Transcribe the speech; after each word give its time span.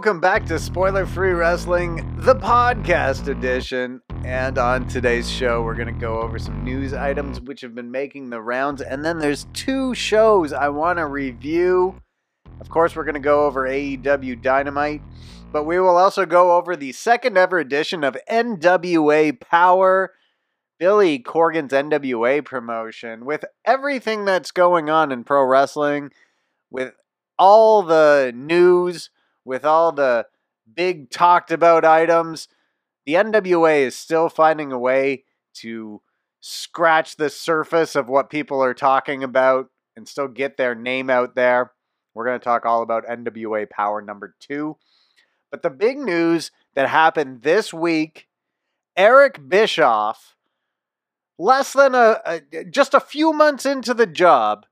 welcome 0.00 0.18
back 0.18 0.46
to 0.46 0.58
Spoiler 0.58 1.04
Free 1.04 1.32
Wrestling, 1.32 1.96
the 2.20 2.34
podcast 2.34 3.28
edition. 3.28 4.00
And 4.24 4.56
on 4.56 4.88
today's 4.88 5.30
show, 5.30 5.62
we're 5.62 5.74
going 5.74 5.94
to 5.94 6.00
go 6.00 6.22
over 6.22 6.38
some 6.38 6.64
news 6.64 6.94
items 6.94 7.38
which 7.38 7.60
have 7.60 7.74
been 7.74 7.90
making 7.90 8.30
the 8.30 8.40
rounds. 8.40 8.80
And 8.80 9.04
then 9.04 9.18
there's 9.18 9.46
two 9.52 9.94
shows 9.94 10.54
I 10.54 10.70
want 10.70 10.98
to 11.00 11.06
review. 11.06 12.00
Of 12.62 12.70
course, 12.70 12.96
we're 12.96 13.04
going 13.04 13.12
to 13.12 13.20
go 13.20 13.44
over 13.44 13.68
AEW 13.68 14.40
Dynamite, 14.40 15.02
but 15.52 15.64
we 15.64 15.78
will 15.78 15.98
also 15.98 16.24
go 16.24 16.56
over 16.56 16.76
the 16.76 16.92
second 16.92 17.36
ever 17.36 17.58
edition 17.58 18.02
of 18.02 18.16
NWA 18.26 19.38
Power, 19.38 20.14
Billy 20.78 21.18
Corgan's 21.18 21.72
NWA 21.72 22.42
promotion. 22.42 23.26
With 23.26 23.44
everything 23.66 24.24
that's 24.24 24.50
going 24.50 24.88
on 24.88 25.12
in 25.12 25.24
pro 25.24 25.44
wrestling, 25.44 26.10
with 26.70 26.94
all 27.38 27.82
the 27.82 28.32
news, 28.34 29.10
with 29.50 29.64
all 29.64 29.90
the 29.90 30.24
big 30.76 31.10
talked 31.10 31.50
about 31.50 31.84
items, 31.84 32.46
the 33.04 33.14
NWA 33.14 33.80
is 33.80 33.96
still 33.96 34.28
finding 34.28 34.70
a 34.70 34.78
way 34.78 35.24
to 35.54 36.00
scratch 36.38 37.16
the 37.16 37.28
surface 37.28 37.96
of 37.96 38.08
what 38.08 38.30
people 38.30 38.62
are 38.62 38.74
talking 38.74 39.24
about 39.24 39.68
and 39.96 40.06
still 40.06 40.28
get 40.28 40.56
their 40.56 40.76
name 40.76 41.10
out 41.10 41.34
there. 41.34 41.72
We're 42.14 42.26
going 42.26 42.38
to 42.38 42.44
talk 42.44 42.64
all 42.64 42.80
about 42.80 43.08
NWA 43.08 43.68
Power 43.68 44.00
number 44.00 44.36
two. 44.38 44.76
But 45.50 45.62
the 45.62 45.70
big 45.70 45.98
news 45.98 46.52
that 46.76 46.88
happened 46.88 47.42
this 47.42 47.74
week 47.74 48.28
Eric 48.96 49.48
Bischoff, 49.48 50.36
less 51.40 51.72
than 51.72 51.96
a, 51.96 52.20
a 52.24 52.64
just 52.70 52.94
a 52.94 53.00
few 53.00 53.32
months 53.32 53.66
into 53.66 53.94
the 53.94 54.06
job, 54.06 54.64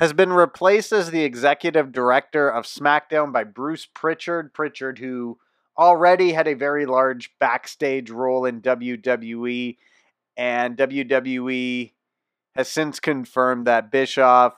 has 0.00 0.12
been 0.12 0.32
replaced 0.32 0.92
as 0.92 1.10
the 1.10 1.24
executive 1.24 1.92
director 1.92 2.48
of 2.48 2.64
SmackDown 2.64 3.32
by 3.32 3.44
Bruce 3.44 3.86
Pritchard. 3.86 4.54
Pritchard, 4.54 4.98
who 4.98 5.38
already 5.76 6.32
had 6.32 6.46
a 6.46 6.54
very 6.54 6.86
large 6.86 7.30
backstage 7.38 8.10
role 8.10 8.44
in 8.44 8.60
WWE, 8.60 9.76
and 10.36 10.76
WWE 10.76 11.92
has 12.54 12.68
since 12.68 13.00
confirmed 13.00 13.66
that 13.66 13.90
Bischoff 13.90 14.54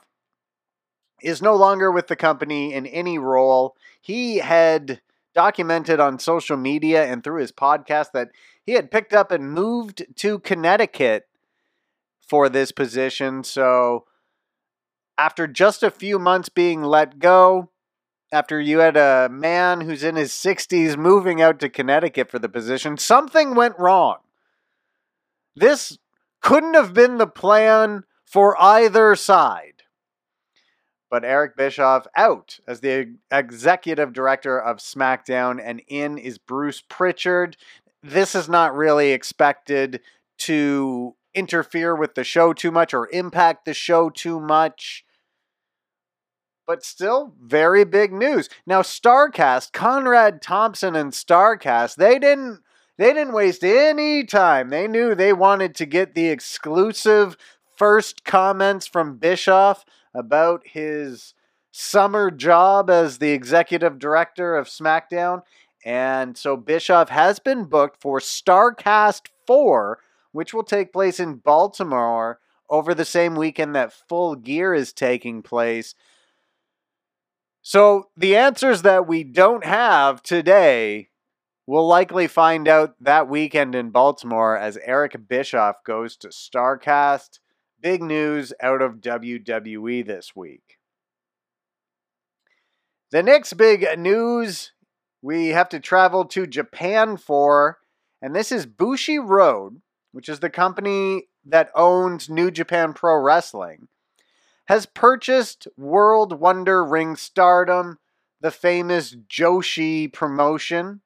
is 1.21 1.41
no 1.41 1.55
longer 1.55 1.91
with 1.91 2.07
the 2.07 2.15
company 2.15 2.73
in 2.73 2.85
any 2.87 3.17
role. 3.17 3.75
He 4.01 4.37
had 4.37 5.01
documented 5.33 5.99
on 5.99 6.19
social 6.19 6.57
media 6.57 7.05
and 7.05 7.23
through 7.23 7.41
his 7.41 7.51
podcast 7.51 8.11
that 8.13 8.29
he 8.63 8.73
had 8.73 8.91
picked 8.91 9.13
up 9.13 9.31
and 9.31 9.51
moved 9.51 10.05
to 10.17 10.39
Connecticut 10.39 11.27
for 12.27 12.49
this 12.49 12.71
position. 12.71 13.43
So 13.43 14.05
after 15.21 15.45
just 15.45 15.83
a 15.83 15.91
few 15.91 16.17
months 16.17 16.49
being 16.49 16.81
let 16.81 17.19
go, 17.19 17.69
after 18.31 18.59
you 18.59 18.79
had 18.79 18.97
a 18.97 19.29
man 19.31 19.81
who's 19.81 20.03
in 20.03 20.15
his 20.15 20.31
60s 20.31 20.97
moving 20.97 21.39
out 21.39 21.59
to 21.59 21.69
Connecticut 21.69 22.31
for 22.31 22.39
the 22.39 22.49
position, 22.49 22.97
something 22.97 23.53
went 23.53 23.77
wrong. 23.77 24.17
This 25.55 25.99
couldn't 26.41 26.73
have 26.73 26.95
been 26.95 27.19
the 27.19 27.27
plan 27.27 28.05
for 28.25 28.59
either 28.59 29.15
side. 29.15 29.83
But 31.11 31.23
Eric 31.23 31.55
Bischoff 31.55 32.07
out 32.17 32.59
as 32.67 32.79
the 32.79 33.13
executive 33.29 34.13
director 34.13 34.59
of 34.59 34.77
SmackDown, 34.77 35.61
and 35.63 35.83
in 35.87 36.17
is 36.17 36.39
Bruce 36.39 36.81
Pritchard. 36.89 37.57
This 38.01 38.33
is 38.33 38.49
not 38.49 38.75
really 38.75 39.11
expected 39.11 40.01
to 40.39 41.15
interfere 41.35 41.95
with 41.95 42.15
the 42.15 42.23
show 42.23 42.53
too 42.53 42.71
much 42.71 42.91
or 42.91 43.07
impact 43.11 43.65
the 43.65 43.75
show 43.75 44.09
too 44.09 44.39
much 44.39 45.05
but 46.65 46.83
still 46.83 47.33
very 47.41 47.83
big 47.83 48.13
news. 48.13 48.49
Now 48.65 48.81
Starcast, 48.81 49.71
Conrad 49.73 50.41
Thompson 50.41 50.95
and 50.95 51.11
Starcast, 51.11 51.95
they 51.95 52.19
didn't 52.19 52.61
they 52.97 53.13
didn't 53.13 53.33
waste 53.33 53.63
any 53.63 54.23
time. 54.23 54.69
They 54.69 54.87
knew 54.87 55.15
they 55.15 55.33
wanted 55.33 55.73
to 55.75 55.85
get 55.85 56.13
the 56.13 56.27
exclusive 56.27 57.35
first 57.75 58.23
comments 58.23 58.85
from 58.85 59.17
Bischoff 59.17 59.85
about 60.13 60.61
his 60.67 61.33
summer 61.71 62.29
job 62.29 62.89
as 62.89 63.17
the 63.17 63.31
executive 63.31 63.97
director 63.97 64.55
of 64.55 64.67
SmackDown. 64.67 65.41
And 65.83 66.37
so 66.37 66.55
Bischoff 66.57 67.09
has 67.09 67.39
been 67.39 67.65
booked 67.65 67.99
for 67.99 68.19
Starcast 68.19 69.27
4, 69.47 69.97
which 70.31 70.53
will 70.53 70.63
take 70.63 70.93
place 70.93 71.19
in 71.19 71.35
Baltimore 71.35 72.39
over 72.69 72.93
the 72.93 73.05
same 73.05 73.35
weekend 73.35 73.73
that 73.75 73.93
Full 73.93 74.35
Gear 74.35 74.73
is 74.73 74.93
taking 74.93 75.41
place. 75.41 75.95
So 77.61 78.09
the 78.17 78.35
answers 78.35 78.81
that 78.81 79.07
we 79.07 79.23
don't 79.23 79.63
have 79.63 80.23
today, 80.23 81.09
we'll 81.67 81.87
likely 81.87 82.27
find 82.27 82.67
out 82.67 82.95
that 82.99 83.29
weekend 83.29 83.75
in 83.75 83.91
Baltimore 83.91 84.57
as 84.57 84.79
Eric 84.83 85.27
Bischoff 85.27 85.83
goes 85.85 86.17
to 86.17 86.29
StarCast. 86.29 87.39
Big 87.79 88.01
news 88.01 88.51
out 88.61 88.81
of 88.81 88.95
WWE 88.95 90.05
this 90.05 90.35
week. 90.35 90.79
The 93.11 93.21
next 93.21 93.53
big 93.53 93.85
news 93.97 94.71
we 95.21 95.49
have 95.49 95.69
to 95.69 95.79
travel 95.79 96.25
to 96.25 96.47
Japan 96.47 97.17
for, 97.17 97.77
and 98.21 98.35
this 98.35 98.51
is 98.51 98.65
Bushiroad, 98.65 99.81
which 100.11 100.29
is 100.29 100.39
the 100.39 100.49
company 100.49 101.27
that 101.45 101.69
owns 101.75 102.29
New 102.29 102.49
Japan 102.49 102.93
Pro 102.93 103.21
Wrestling 103.21 103.87
has 104.71 104.85
purchased 104.85 105.67
World 105.75 106.39
Wonder 106.39 106.81
Ring 106.81 107.17
Stardom, 107.17 107.99
the 108.39 108.51
famous 108.51 109.13
Joshi 109.13 110.07
promotion. 110.13 111.01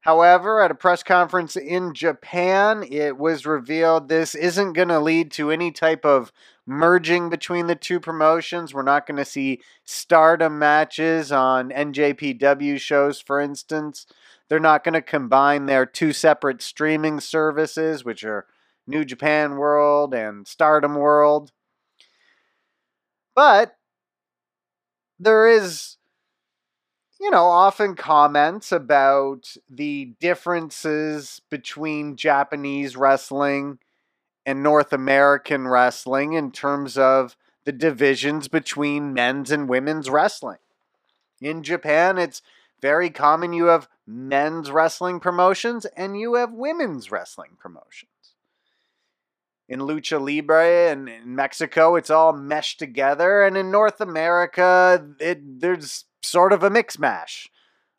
However, 0.00 0.62
at 0.62 0.70
a 0.70 0.74
press 0.74 1.02
conference 1.02 1.54
in 1.54 1.92
Japan, 1.92 2.82
it 2.90 3.18
was 3.18 3.44
revealed 3.44 4.08
this 4.08 4.34
isn't 4.34 4.72
going 4.72 4.88
to 4.88 5.00
lead 5.00 5.30
to 5.32 5.50
any 5.50 5.70
type 5.70 6.06
of 6.06 6.32
merging 6.66 7.28
between 7.28 7.66
the 7.66 7.74
two 7.74 8.00
promotions. 8.00 8.72
We're 8.72 8.84
not 8.84 9.06
going 9.06 9.18
to 9.18 9.26
see 9.26 9.60
stardom 9.84 10.58
matches 10.58 11.30
on 11.30 11.68
NJPW 11.68 12.80
shows, 12.80 13.20
for 13.20 13.38
instance. 13.38 14.06
They're 14.48 14.58
not 14.58 14.82
going 14.82 14.94
to 14.94 15.02
combine 15.02 15.66
their 15.66 15.84
two 15.84 16.14
separate 16.14 16.62
streaming 16.62 17.20
services, 17.20 18.02
which 18.02 18.24
are 18.24 18.46
New 18.86 19.04
Japan 19.04 19.56
World 19.56 20.14
and 20.14 20.48
Stardom 20.48 20.94
World. 20.94 21.52
But 23.34 23.76
there 25.18 25.46
is, 25.46 25.96
you 27.20 27.30
know, 27.30 27.44
often 27.44 27.94
comments 27.94 28.72
about 28.72 29.56
the 29.70 30.14
differences 30.20 31.40
between 31.50 32.16
Japanese 32.16 32.96
wrestling 32.96 33.78
and 34.44 34.62
North 34.62 34.92
American 34.92 35.68
wrestling 35.68 36.32
in 36.32 36.50
terms 36.50 36.98
of 36.98 37.36
the 37.64 37.72
divisions 37.72 38.48
between 38.48 39.14
men's 39.14 39.50
and 39.50 39.68
women's 39.68 40.10
wrestling. 40.10 40.58
In 41.40 41.62
Japan, 41.62 42.18
it's 42.18 42.42
very 42.80 43.10
common 43.10 43.52
you 43.52 43.66
have 43.66 43.88
men's 44.06 44.70
wrestling 44.70 45.20
promotions 45.20 45.86
and 45.96 46.18
you 46.18 46.34
have 46.34 46.52
women's 46.52 47.12
wrestling 47.12 47.56
promotions 47.58 48.11
in 49.72 49.80
lucha 49.80 50.20
libre 50.20 50.90
and 50.90 51.08
in 51.08 51.34
Mexico 51.34 51.96
it's 51.96 52.10
all 52.10 52.34
meshed 52.34 52.78
together 52.78 53.42
and 53.42 53.56
in 53.56 53.70
North 53.70 54.02
America 54.02 55.02
it 55.18 55.60
there's 55.60 56.04
sort 56.22 56.52
of 56.52 56.62
a 56.62 56.68
mix 56.68 56.98
mash 56.98 57.48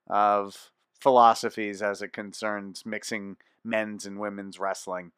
of 0.08 0.70
philosophies 1.02 1.82
as 1.82 2.04
it 2.04 2.14
concerns 2.14 2.86
mixing 2.86 3.38
men's 3.66 4.06
and 4.06 4.20
women's 4.20 4.60
wrestling. 4.60 5.12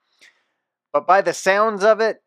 But 0.93 1.05
by 1.05 1.21
the 1.21 1.33
sounds 1.33 1.83
of 1.83 1.99
it 1.99 2.23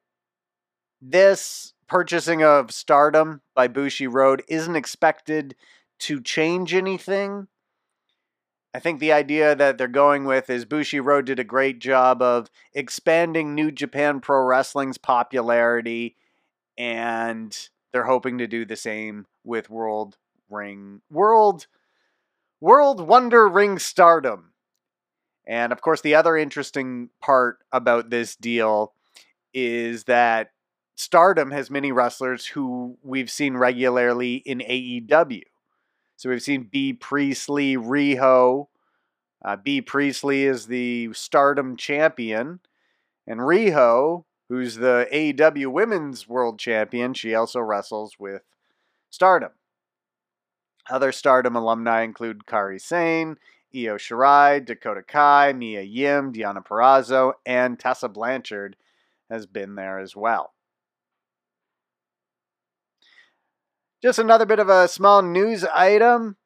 this 1.00 1.72
purchasing 1.88 2.42
of 2.42 2.70
Stardom 2.70 3.40
by 3.54 3.66
Bushiroad 3.66 4.42
isn't 4.46 4.76
expected 4.76 5.56
to 6.00 6.20
change 6.20 6.74
anything 6.74 7.48
I 8.74 8.80
think 8.80 9.00
the 9.00 9.12
idea 9.12 9.54
that 9.54 9.78
they're 9.78 9.88
going 9.88 10.24
with 10.24 10.50
is 10.50 10.66
Bushiroad 10.66 11.24
did 11.24 11.38
a 11.38 11.44
great 11.44 11.78
job 11.78 12.20
of 12.20 12.50
expanding 12.74 13.54
New 13.54 13.72
Japan 13.72 14.20
Pro 14.20 14.42
Wrestling's 14.42 14.98
popularity, 14.98 16.16
and 16.76 17.56
they're 17.92 18.04
hoping 18.04 18.38
to 18.38 18.46
do 18.46 18.64
the 18.64 18.76
same 18.76 19.26
with 19.42 19.70
World 19.70 20.18
Ring 20.50 21.00
World 21.10 21.66
World 22.60 23.00
Wonder 23.00 23.48
Ring 23.48 23.78
Stardom. 23.78 24.52
And 25.46 25.72
of 25.72 25.80
course, 25.80 26.02
the 26.02 26.14
other 26.14 26.36
interesting 26.36 27.08
part 27.22 27.58
about 27.72 28.10
this 28.10 28.36
deal 28.36 28.92
is 29.54 30.04
that 30.04 30.50
Stardom 30.94 31.52
has 31.52 31.70
many 31.70 31.90
wrestlers 31.90 32.44
who 32.46 32.98
we've 33.02 33.30
seen 33.30 33.56
regularly 33.56 34.34
in 34.36 34.58
AEW. 34.58 35.42
So 36.18 36.30
we've 36.30 36.42
seen 36.42 36.64
Bea 36.64 36.94
Priestley, 36.94 37.76
Riho. 37.76 38.66
Uh, 39.44 39.54
Bea 39.54 39.80
Priestley 39.80 40.46
is 40.46 40.66
the 40.66 41.12
Stardom 41.12 41.76
champion, 41.76 42.58
and 43.24 43.38
Riho, 43.38 44.24
who's 44.48 44.74
the 44.74 45.06
AEW 45.12 45.68
Women's 45.68 46.28
World 46.28 46.58
Champion, 46.58 47.14
she 47.14 47.36
also 47.36 47.60
wrestles 47.60 48.16
with 48.18 48.42
Stardom. 49.10 49.52
Other 50.90 51.12
stardom 51.12 51.54
alumni 51.54 52.02
include 52.02 52.46
Kairi 52.46 52.80
Sane, 52.80 53.36
Io 53.72 53.96
Shirai, 53.96 54.64
Dakota 54.64 55.04
Kai, 55.06 55.52
Mia 55.52 55.82
Yim, 55.82 56.32
Deonna 56.32 56.66
Purrazzo, 56.66 57.34
and 57.46 57.78
Tessa 57.78 58.08
Blanchard 58.08 58.74
has 59.30 59.46
been 59.46 59.76
there 59.76 60.00
as 60.00 60.16
well. 60.16 60.52
Just 64.00 64.20
another 64.20 64.46
bit 64.46 64.60
of 64.60 64.68
a 64.68 64.86
small 64.86 65.22
news 65.22 65.64
item. 65.64 66.36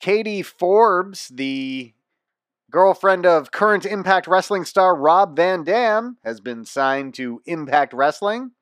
Katie 0.00 0.42
Forbes, 0.42 1.26
the 1.28 1.92
girlfriend 2.70 3.26
of 3.26 3.50
current 3.50 3.84
Impact 3.84 4.28
Wrestling 4.28 4.64
star 4.64 4.94
Rob 4.94 5.34
Van 5.34 5.64
Dam, 5.64 6.18
has 6.22 6.40
been 6.40 6.64
signed 6.64 7.14
to 7.14 7.42
Impact 7.46 7.92
Wrestling. 7.92 8.52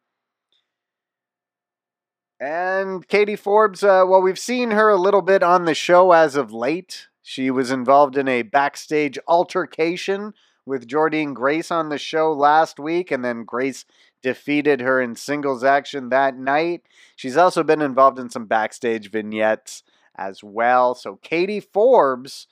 And 2.41 3.07
Katie 3.07 3.37
Forbes, 3.37 3.85
uh, 3.85 4.05
well, 4.07 4.23
we've 4.23 4.39
seen 4.39 4.71
her 4.71 4.89
a 4.89 4.97
little 4.97 5.23
bit 5.23 5.43
on 5.43 5.67
the 5.67 5.75
show 5.75 6.13
as 6.13 6.35
of 6.35 6.51
late. 6.51 7.09
She 7.23 7.51
was 7.51 7.71
involved 7.71 8.17
in 8.17 8.29
a 8.29 8.43
backstage 8.43 9.19
altercation 9.29 10.33
with 10.65 10.89
Jordynne 10.89 11.35
Grace 11.35 11.71
on 11.71 11.91
the 11.91 11.99
show 11.99 12.33
last 12.33 12.79
week, 12.81 13.11
and 13.11 13.23
then 13.23 13.45
Grace 13.45 13.85
defeated 14.23 14.81
her 14.81 15.01
in 15.01 15.15
singles 15.15 15.65
action 15.65 16.09
that 16.09 16.37
night. 16.37 16.83
She's 17.17 17.37
also 17.37 17.63
been 17.63 17.83
involved 17.83 18.19
in 18.19 18.31
some 18.31 18.47
backstage 18.47 19.11
vignettes 19.11 19.83
as 20.17 20.43
well. 20.43 20.95
So, 20.95 21.17
Katie 21.17 21.61
Forbes, 21.61 22.49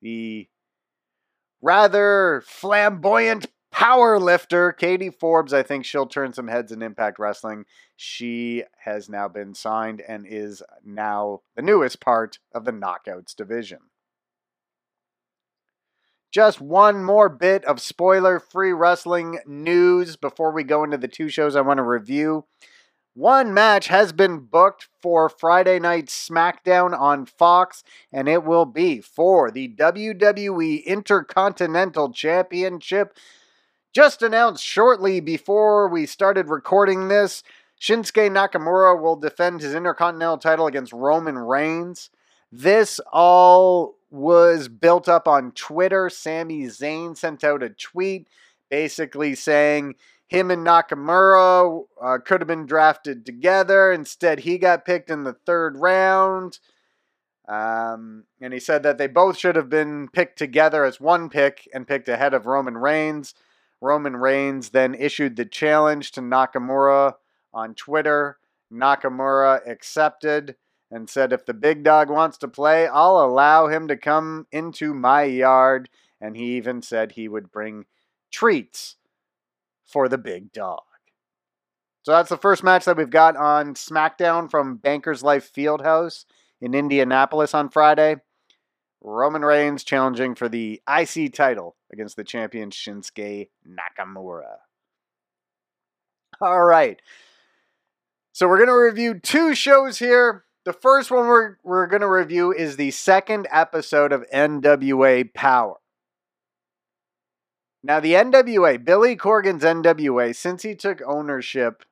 the 0.00 0.48
rather 1.60 2.42
flamboyant 2.46 3.46
power 3.70 4.18
lifter, 4.18 4.72
Katie 4.72 5.10
Forbes, 5.10 5.52
I 5.52 5.62
think 5.62 5.84
she'll 5.84 6.06
turn 6.06 6.32
some 6.32 6.48
heads 6.48 6.72
in 6.72 6.82
Impact 6.82 7.18
Wrestling. 7.18 7.64
She 7.96 8.64
has 8.84 9.08
now 9.08 9.28
been 9.28 9.54
signed 9.54 10.02
and 10.06 10.26
is 10.26 10.62
now 10.84 11.42
the 11.54 11.62
newest 11.62 12.00
part 12.00 12.38
of 12.52 12.64
the 12.64 12.72
Knockouts 12.72 13.36
division. 13.36 13.78
Just 16.30 16.60
one 16.60 17.04
more 17.04 17.28
bit 17.30 17.64
of 17.64 17.80
spoiler 17.80 18.38
free 18.38 18.72
wrestling 18.72 19.38
news 19.46 20.16
before 20.16 20.52
we 20.52 20.62
go 20.62 20.84
into 20.84 20.98
the 20.98 21.08
two 21.08 21.28
shows 21.28 21.56
I 21.56 21.62
want 21.62 21.78
to 21.78 21.82
review. 21.82 22.44
One 23.14 23.52
match 23.52 23.88
has 23.88 24.12
been 24.12 24.40
booked 24.40 24.88
for 25.00 25.28
Friday 25.28 25.80
night 25.80 26.06
SmackDown 26.06 26.96
on 26.96 27.26
Fox, 27.26 27.82
and 28.12 28.28
it 28.28 28.44
will 28.44 28.66
be 28.66 29.00
for 29.00 29.50
the 29.50 29.74
WWE 29.74 30.84
Intercontinental 30.84 32.12
Championship. 32.12 33.16
Just 33.94 34.22
announced 34.22 34.62
shortly 34.62 35.18
before 35.20 35.88
we 35.88 36.06
started 36.06 36.48
recording 36.48 37.08
this, 37.08 37.42
Shinsuke 37.80 38.30
Nakamura 38.30 39.00
will 39.00 39.16
defend 39.16 39.62
his 39.62 39.74
Intercontinental 39.74 40.38
title 40.38 40.66
against 40.66 40.92
Roman 40.92 41.38
Reigns. 41.38 42.10
This 42.50 43.00
all 43.12 43.96
was 44.10 44.68
built 44.68 45.08
up 45.08 45.28
on 45.28 45.52
Twitter. 45.52 46.08
Sami 46.08 46.64
Zayn 46.64 47.16
sent 47.16 47.44
out 47.44 47.62
a 47.62 47.68
tweet 47.70 48.28
basically 48.70 49.34
saying 49.34 49.94
him 50.28 50.50
and 50.50 50.66
Nakamura 50.66 51.84
uh, 52.02 52.18
could 52.24 52.40
have 52.40 52.48
been 52.48 52.66
drafted 52.66 53.24
together. 53.24 53.92
Instead, 53.92 54.40
he 54.40 54.58
got 54.58 54.84
picked 54.84 55.10
in 55.10 55.24
the 55.24 55.32
third 55.32 55.78
round. 55.78 56.58
Um, 57.48 58.24
and 58.42 58.52
he 58.52 58.60
said 58.60 58.82
that 58.82 58.98
they 58.98 59.06
both 59.06 59.38
should 59.38 59.56
have 59.56 59.70
been 59.70 60.08
picked 60.08 60.38
together 60.38 60.84
as 60.84 61.00
one 61.00 61.30
pick 61.30 61.66
and 61.72 61.88
picked 61.88 62.08
ahead 62.08 62.34
of 62.34 62.44
Roman 62.44 62.76
Reigns. 62.76 63.34
Roman 63.80 64.16
Reigns 64.16 64.70
then 64.70 64.94
issued 64.94 65.36
the 65.36 65.46
challenge 65.46 66.12
to 66.12 66.20
Nakamura 66.20 67.14
on 67.54 67.74
Twitter. 67.74 68.36
Nakamura 68.70 69.66
accepted 69.66 70.56
and 70.90 71.08
said, 71.08 71.32
If 71.32 71.46
the 71.46 71.54
big 71.54 71.82
dog 71.84 72.10
wants 72.10 72.38
to 72.38 72.48
play, 72.48 72.86
I'll 72.86 73.18
allow 73.18 73.68
him 73.68 73.88
to 73.88 73.96
come 73.96 74.46
into 74.52 74.94
my 74.94 75.24
yard. 75.24 75.88
And 76.20 76.36
he 76.36 76.56
even 76.56 76.82
said 76.82 77.12
he 77.12 77.28
would 77.28 77.52
bring 77.52 77.84
treats 78.30 78.96
for 79.86 80.08
the 80.08 80.18
big 80.18 80.52
dog. 80.52 80.82
So 82.02 82.12
that's 82.12 82.30
the 82.30 82.36
first 82.36 82.64
match 82.64 82.86
that 82.86 82.96
we've 82.96 83.10
got 83.10 83.36
on 83.36 83.74
SmackDown 83.74 84.50
from 84.50 84.76
Bankers 84.76 85.22
Life 85.22 85.52
Fieldhouse 85.52 86.24
in 86.60 86.74
Indianapolis 86.74 87.54
on 87.54 87.68
Friday. 87.68 88.16
Roman 89.00 89.42
Reigns 89.42 89.84
challenging 89.84 90.34
for 90.34 90.48
the 90.48 90.80
IC 90.88 91.32
title 91.32 91.76
against 91.92 92.16
the 92.16 92.24
champion 92.24 92.70
Shinsuke 92.70 93.48
Nakamura. 93.66 94.56
All 96.40 96.64
right. 96.64 97.00
So 98.32 98.48
we're 98.48 98.56
going 98.56 98.68
to 98.68 98.74
review 98.74 99.18
two 99.18 99.54
shows 99.54 99.98
here. 99.98 100.44
The 100.68 100.74
first 100.74 101.10
one 101.10 101.28
we're, 101.28 101.56
we're 101.62 101.86
going 101.86 102.02
to 102.02 102.10
review 102.10 102.52
is 102.52 102.76
the 102.76 102.90
second 102.90 103.48
episode 103.50 104.12
of 104.12 104.26
NWA 104.30 105.32
Power. 105.32 105.76
Now, 107.82 108.00
the 108.00 108.12
NWA, 108.12 108.84
Billy 108.84 109.16
Corgan's 109.16 109.62
NWA, 109.62 110.36
since 110.36 110.64
he 110.64 110.74
took 110.74 111.00
ownership 111.06 111.84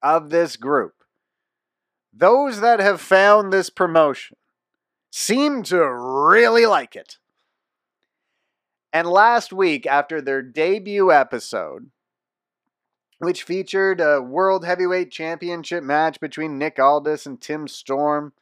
of 0.00 0.30
this 0.30 0.56
group, 0.56 1.02
those 2.12 2.60
that 2.60 2.78
have 2.78 3.00
found 3.00 3.52
this 3.52 3.68
promotion 3.68 4.36
seem 5.10 5.64
to 5.64 5.92
really 5.92 6.66
like 6.66 6.94
it. 6.94 7.18
And 8.92 9.08
last 9.08 9.52
week, 9.52 9.86
after 9.88 10.20
their 10.20 10.40
debut 10.40 11.10
episode, 11.10 11.90
which 13.20 13.42
featured 13.42 14.00
a 14.00 14.20
World 14.20 14.64
Heavyweight 14.64 15.10
Championship 15.10 15.84
match 15.84 16.18
between 16.20 16.58
Nick 16.58 16.78
Aldis 16.78 17.26
and 17.26 17.38
Tim 17.38 17.68
Storm. 17.68 18.32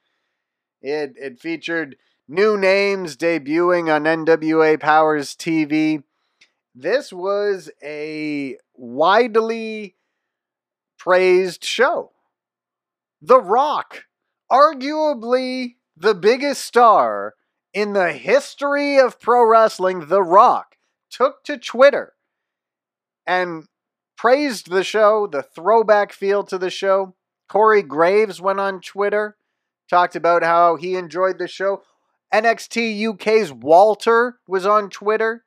It, 0.81 1.15
it 1.17 1.41
featured 1.41 1.97
new 2.29 2.57
names 2.57 3.17
debuting 3.17 3.93
on 3.93 4.05
NWA 4.05 4.79
Powers 4.79 5.35
TV. 5.35 6.05
This 6.77 7.13
was 7.13 7.71
a 7.83 8.57
widely 8.75 9.97
praised 10.97 11.65
show. 11.65 12.13
The 13.21 13.41
Rock, 13.41 14.05
arguably 14.51 15.75
the 15.97 16.15
biggest 16.15 16.65
star 16.65 17.35
in 17.75 17.95
the 17.95 18.13
history 18.13 18.97
of 18.97 19.19
pro 19.19 19.45
wrestling, 19.45 20.07
The 20.07 20.23
Rock, 20.23 20.77
took 21.11 21.43
to 21.45 21.59
Twitter 21.59 22.13
and 23.27 23.67
praised 24.19 24.69
the 24.69 24.85
show, 24.85 25.27
the 25.27 25.43
throwback 25.43 26.13
feel 26.13 26.43
to 26.45 26.59
the 26.59 26.69
show. 26.69 27.15
Corey 27.49 27.83
Graves 27.83 28.41
went 28.41 28.61
on 28.61 28.81
Twitter, 28.81 29.37
talked 29.89 30.17
about 30.17 30.43
how 30.43 30.77
he 30.77 30.97
enjoyed 30.97 31.39
the 31.39 31.49
show. 31.49 31.83
NXT 32.35 33.15
UK's 33.15 33.53
Walter 33.53 34.39
was 34.47 34.67
on 34.67 34.91
Twitter, 34.91 35.45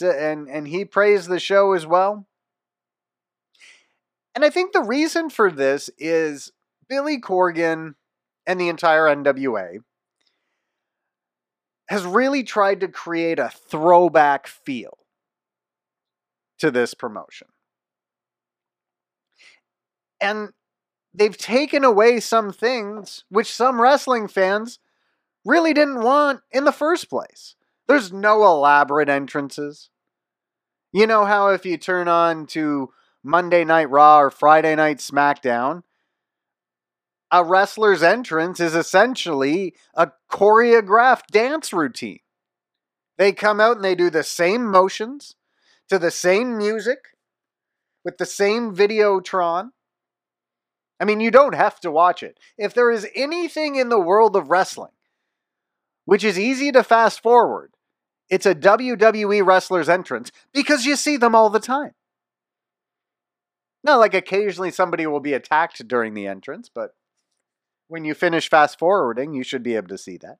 and, 0.00 0.48
and 0.48 0.66
he 0.66 0.84
praised 0.84 1.28
the 1.28 1.38
show 1.38 1.72
as 1.74 1.86
well. 1.86 2.26
And 4.34 4.44
I 4.44 4.50
think 4.50 4.72
the 4.72 4.82
reason 4.82 5.30
for 5.30 5.50
this 5.50 5.88
is 5.98 6.50
Billy 6.88 7.20
Corgan 7.20 7.94
and 8.46 8.60
the 8.60 8.68
entire 8.68 9.04
NWA 9.04 9.78
has 11.88 12.04
really 12.04 12.42
tried 12.42 12.80
to 12.80 12.88
create 12.88 13.38
a 13.38 13.50
throwback 13.50 14.46
feel 14.46 14.98
to 16.58 16.70
this 16.70 16.94
promotion. 16.94 17.48
And 20.20 20.50
they've 21.14 21.36
taken 21.36 21.84
away 21.84 22.20
some 22.20 22.52
things 22.52 23.24
which 23.28 23.52
some 23.52 23.80
wrestling 23.80 24.28
fans 24.28 24.78
really 25.44 25.72
didn't 25.72 26.02
want 26.02 26.40
in 26.50 26.64
the 26.64 26.72
first 26.72 27.08
place. 27.08 27.54
There's 27.86 28.12
no 28.12 28.44
elaborate 28.44 29.08
entrances. 29.08 29.90
You 30.92 31.06
know 31.06 31.24
how 31.24 31.48
if 31.48 31.64
you 31.64 31.76
turn 31.76 32.08
on 32.08 32.46
to 32.48 32.92
Monday 33.22 33.64
Night 33.64 33.90
Raw 33.90 34.20
or 34.20 34.30
Friday 34.30 34.74
Night 34.74 34.98
SmackDown, 34.98 35.82
a 37.30 37.44
wrestler's 37.44 38.02
entrance 38.02 38.60
is 38.60 38.74
essentially 38.74 39.74
a 39.94 40.12
choreographed 40.30 41.26
dance 41.32 41.72
routine. 41.72 42.20
They 43.18 43.32
come 43.32 43.60
out 43.60 43.76
and 43.76 43.84
they 43.84 43.94
do 43.94 44.10
the 44.10 44.22
same 44.22 44.70
motions 44.70 45.34
to 45.88 45.98
the 45.98 46.10
same 46.10 46.56
music 46.56 46.98
with 48.04 48.18
the 48.18 48.26
same 48.26 48.74
videotron 48.74 49.70
I 50.98 51.04
mean, 51.04 51.20
you 51.20 51.30
don't 51.30 51.54
have 51.54 51.78
to 51.80 51.90
watch 51.90 52.22
it. 52.22 52.38
If 52.56 52.74
there 52.74 52.90
is 52.90 53.06
anything 53.14 53.76
in 53.76 53.88
the 53.88 54.00
world 54.00 54.34
of 54.36 54.50
wrestling 54.50 54.92
which 56.06 56.24
is 56.24 56.38
easy 56.38 56.72
to 56.72 56.82
fast 56.82 57.20
forward, 57.20 57.72
it's 58.30 58.46
a 58.46 58.54
WWE 58.54 59.44
wrestler's 59.44 59.88
entrance 59.88 60.32
because 60.54 60.86
you 60.86 60.96
see 60.96 61.16
them 61.16 61.34
all 61.34 61.50
the 61.50 61.60
time. 61.60 61.92
Not 63.84 63.98
like 63.98 64.14
occasionally 64.14 64.70
somebody 64.70 65.06
will 65.06 65.20
be 65.20 65.34
attacked 65.34 65.86
during 65.86 66.14
the 66.14 66.26
entrance, 66.26 66.70
but 66.72 66.92
when 67.88 68.04
you 68.04 68.14
finish 68.14 68.48
fast 68.48 68.78
forwarding, 68.78 69.32
you 69.32 69.44
should 69.44 69.62
be 69.62 69.76
able 69.76 69.88
to 69.88 69.98
see 69.98 70.16
that. 70.18 70.38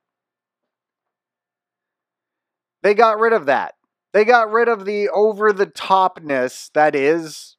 They 2.83 2.95
got 2.95 3.19
rid 3.19 3.33
of 3.33 3.47
that. 3.47 3.75
They 4.13 4.25
got 4.25 4.51
rid 4.51 4.69
of 4.69 4.85
the 4.85 5.09
over 5.09 5.53
the 5.53 5.67
topness 5.67 6.71
that 6.73 6.95
is 6.95 7.57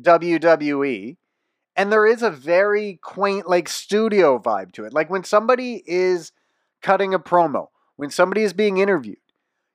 WWE 0.00 1.16
And 1.76 1.92
there 1.92 2.06
is 2.06 2.22
a 2.22 2.30
very 2.30 2.98
quaint, 3.02 3.48
like 3.48 3.68
studio 3.68 4.38
vibe 4.38 4.72
to 4.72 4.84
it. 4.84 4.94
Like 4.94 5.10
when 5.10 5.24
somebody 5.24 5.82
is 5.86 6.32
cutting 6.80 7.12
a 7.12 7.18
promo, 7.18 7.68
when 7.96 8.10
somebody 8.10 8.42
is 8.42 8.54
being 8.54 8.78
interviewed, 8.78 9.18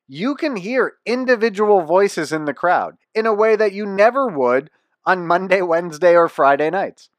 you 0.07 0.35
can 0.35 0.55
hear 0.55 0.95
individual 1.05 1.81
voices 1.81 2.33
in 2.33 2.45
the 2.45 2.53
crowd 2.53 2.97
in 3.13 3.25
a 3.25 3.33
way 3.33 3.55
that 3.55 3.73
you 3.73 3.85
never 3.85 4.27
would 4.27 4.69
on 5.05 5.27
Monday, 5.27 5.61
Wednesday, 5.61 6.15
or 6.15 6.27
Friday 6.27 6.69
nights. 6.69 7.09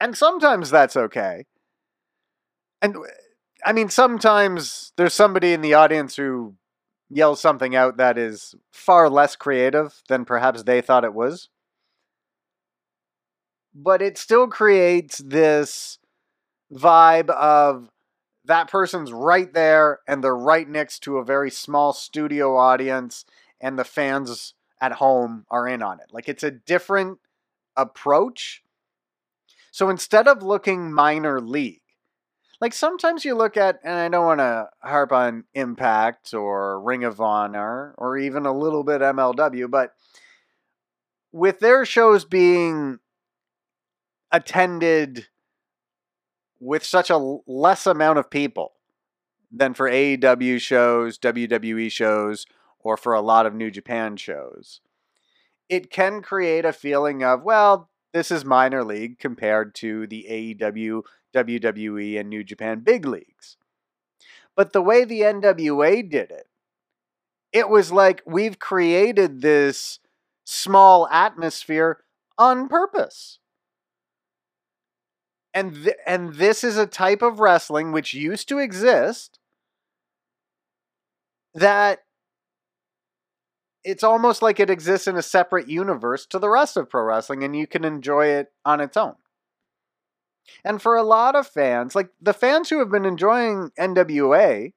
And 0.00 0.16
sometimes 0.16 0.70
that's 0.70 0.96
okay. 0.96 1.44
And 2.80 2.96
I 3.64 3.72
mean, 3.72 3.88
sometimes 3.88 4.92
there's 4.96 5.14
somebody 5.14 5.52
in 5.52 5.60
the 5.60 5.74
audience 5.74 6.16
who 6.16 6.54
yells 7.10 7.40
something 7.40 7.74
out 7.74 7.96
that 7.96 8.16
is 8.16 8.54
far 8.70 9.10
less 9.10 9.34
creative 9.36 10.02
than 10.08 10.24
perhaps 10.24 10.62
they 10.62 10.80
thought 10.80 11.04
it 11.04 11.14
was. 11.14 11.48
But 13.80 14.02
it 14.02 14.18
still 14.18 14.48
creates 14.48 15.18
this 15.18 16.00
vibe 16.72 17.30
of 17.30 17.88
that 18.44 18.68
person's 18.68 19.12
right 19.12 19.52
there 19.54 20.00
and 20.08 20.22
they're 20.22 20.36
right 20.36 20.68
next 20.68 21.00
to 21.00 21.18
a 21.18 21.24
very 21.24 21.50
small 21.50 21.92
studio 21.92 22.56
audience 22.56 23.24
and 23.60 23.78
the 23.78 23.84
fans 23.84 24.54
at 24.80 24.92
home 24.92 25.44
are 25.48 25.68
in 25.68 25.80
on 25.80 26.00
it. 26.00 26.06
Like 26.10 26.28
it's 26.28 26.42
a 26.42 26.50
different 26.50 27.18
approach. 27.76 28.64
So 29.70 29.90
instead 29.90 30.26
of 30.26 30.42
looking 30.42 30.92
minor 30.92 31.40
league, 31.40 31.82
like 32.60 32.72
sometimes 32.72 33.24
you 33.24 33.36
look 33.36 33.56
at, 33.56 33.78
and 33.84 33.94
I 33.94 34.08
don't 34.08 34.26
want 34.26 34.40
to 34.40 34.70
harp 34.82 35.12
on 35.12 35.44
Impact 35.54 36.34
or 36.34 36.80
Ring 36.80 37.04
of 37.04 37.20
Honor 37.20 37.94
or 37.96 38.18
even 38.18 38.44
a 38.44 38.52
little 38.52 38.82
bit 38.82 39.02
MLW, 39.02 39.70
but 39.70 39.92
with 41.30 41.60
their 41.60 41.84
shows 41.84 42.24
being 42.24 42.98
attended 44.30 45.26
with 46.60 46.84
such 46.84 47.10
a 47.10 47.38
less 47.46 47.86
amount 47.86 48.18
of 48.18 48.30
people 48.30 48.72
than 49.50 49.74
for 49.74 49.88
AEW 49.88 50.60
shows, 50.60 51.18
WWE 51.18 51.90
shows, 51.90 52.46
or 52.80 52.96
for 52.96 53.14
a 53.14 53.20
lot 53.20 53.46
of 53.46 53.54
New 53.54 53.70
Japan 53.70 54.16
shows, 54.16 54.80
it 55.68 55.90
can 55.90 56.22
create 56.22 56.64
a 56.64 56.72
feeling 56.72 57.22
of, 57.22 57.42
well, 57.42 57.90
this 58.12 58.30
is 58.30 58.44
minor 58.44 58.84
league 58.84 59.18
compared 59.18 59.74
to 59.76 60.06
the 60.06 60.26
AEW, 60.28 61.02
WWE, 61.34 62.18
and 62.18 62.28
New 62.28 62.42
Japan 62.42 62.80
big 62.80 63.04
leagues. 63.04 63.56
But 64.56 64.72
the 64.72 64.82
way 64.82 65.04
the 65.04 65.20
NWA 65.20 66.08
did 66.08 66.30
it, 66.30 66.48
it 67.52 67.68
was 67.68 67.92
like 67.92 68.22
we've 68.26 68.58
created 68.58 69.40
this 69.40 70.00
small 70.44 71.08
atmosphere 71.08 71.98
on 72.36 72.68
purpose. 72.68 73.38
And 75.58 75.74
th- 75.74 75.96
and 76.06 76.34
this 76.34 76.62
is 76.62 76.76
a 76.76 76.86
type 76.86 77.20
of 77.20 77.40
wrestling 77.40 77.90
which 77.90 78.14
used 78.14 78.48
to 78.48 78.58
exist 78.58 79.40
that 81.52 82.04
it's 83.82 84.04
almost 84.04 84.40
like 84.40 84.60
it 84.60 84.70
exists 84.70 85.08
in 85.08 85.16
a 85.16 85.22
separate 85.22 85.68
universe 85.68 86.26
to 86.26 86.38
the 86.38 86.48
rest 86.48 86.76
of 86.76 86.88
pro 86.88 87.02
wrestling 87.02 87.42
and 87.42 87.56
you 87.56 87.66
can 87.66 87.84
enjoy 87.84 88.26
it 88.26 88.52
on 88.64 88.80
its 88.80 88.96
own. 88.96 89.16
And 90.64 90.80
for 90.80 90.94
a 90.94 91.02
lot 91.02 91.34
of 91.34 91.48
fans, 91.48 91.96
like 91.96 92.10
the 92.20 92.32
fans 92.32 92.70
who 92.70 92.78
have 92.78 92.92
been 92.92 93.04
enjoying 93.04 93.72
NWA, 93.76 94.74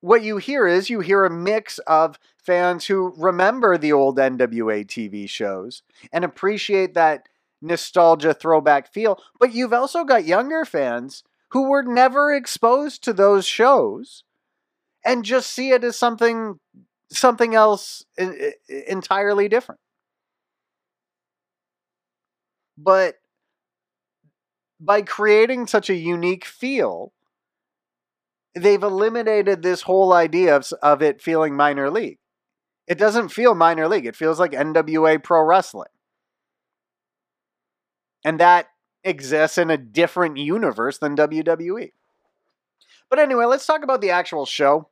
what 0.00 0.22
you 0.22 0.38
hear 0.38 0.66
is 0.66 0.88
you 0.88 1.00
hear 1.00 1.26
a 1.26 1.30
mix 1.30 1.78
of 1.80 2.18
fans 2.38 2.86
who 2.86 3.12
remember 3.18 3.76
the 3.76 3.92
old 3.92 4.16
NWA 4.16 4.86
TV 4.86 5.28
shows 5.28 5.82
and 6.10 6.24
appreciate 6.24 6.94
that 6.94 7.28
nostalgia 7.62 8.34
throwback 8.34 8.92
feel, 8.92 9.22
but 9.38 9.52
you've 9.52 9.72
also 9.72 10.04
got 10.04 10.24
younger 10.24 10.64
fans 10.64 11.22
who 11.50 11.68
were 11.68 11.82
never 11.82 12.32
exposed 12.32 13.02
to 13.04 13.12
those 13.12 13.46
shows 13.46 14.24
and 15.04 15.24
just 15.24 15.50
see 15.50 15.70
it 15.70 15.84
as 15.84 15.96
something 15.96 16.58
something 17.12 17.54
else 17.54 18.04
entirely 18.86 19.48
different. 19.48 19.80
But 22.78 23.16
by 24.78 25.02
creating 25.02 25.66
such 25.66 25.90
a 25.90 25.94
unique 25.94 26.44
feel, 26.44 27.12
they've 28.54 28.82
eliminated 28.82 29.62
this 29.62 29.82
whole 29.82 30.12
idea 30.12 30.56
of, 30.56 30.72
of 30.82 31.02
it 31.02 31.20
feeling 31.20 31.54
minor 31.54 31.90
league. 31.90 32.18
It 32.86 32.98
doesn't 32.98 33.28
feel 33.28 33.54
minor 33.54 33.86
league, 33.88 34.06
it 34.06 34.16
feels 34.16 34.40
like 34.40 34.52
NWA 34.52 35.22
Pro 35.22 35.44
Wrestling. 35.44 35.90
And 38.24 38.38
that 38.40 38.68
exists 39.04 39.58
in 39.58 39.70
a 39.70 39.76
different 39.76 40.36
universe 40.36 40.98
than 40.98 41.16
WWE. 41.16 41.92
But 43.08 43.18
anyway, 43.18 43.46
let's 43.46 43.66
talk 43.66 43.82
about 43.82 44.00
the 44.00 44.10
actual 44.10 44.46
show. 44.46 44.88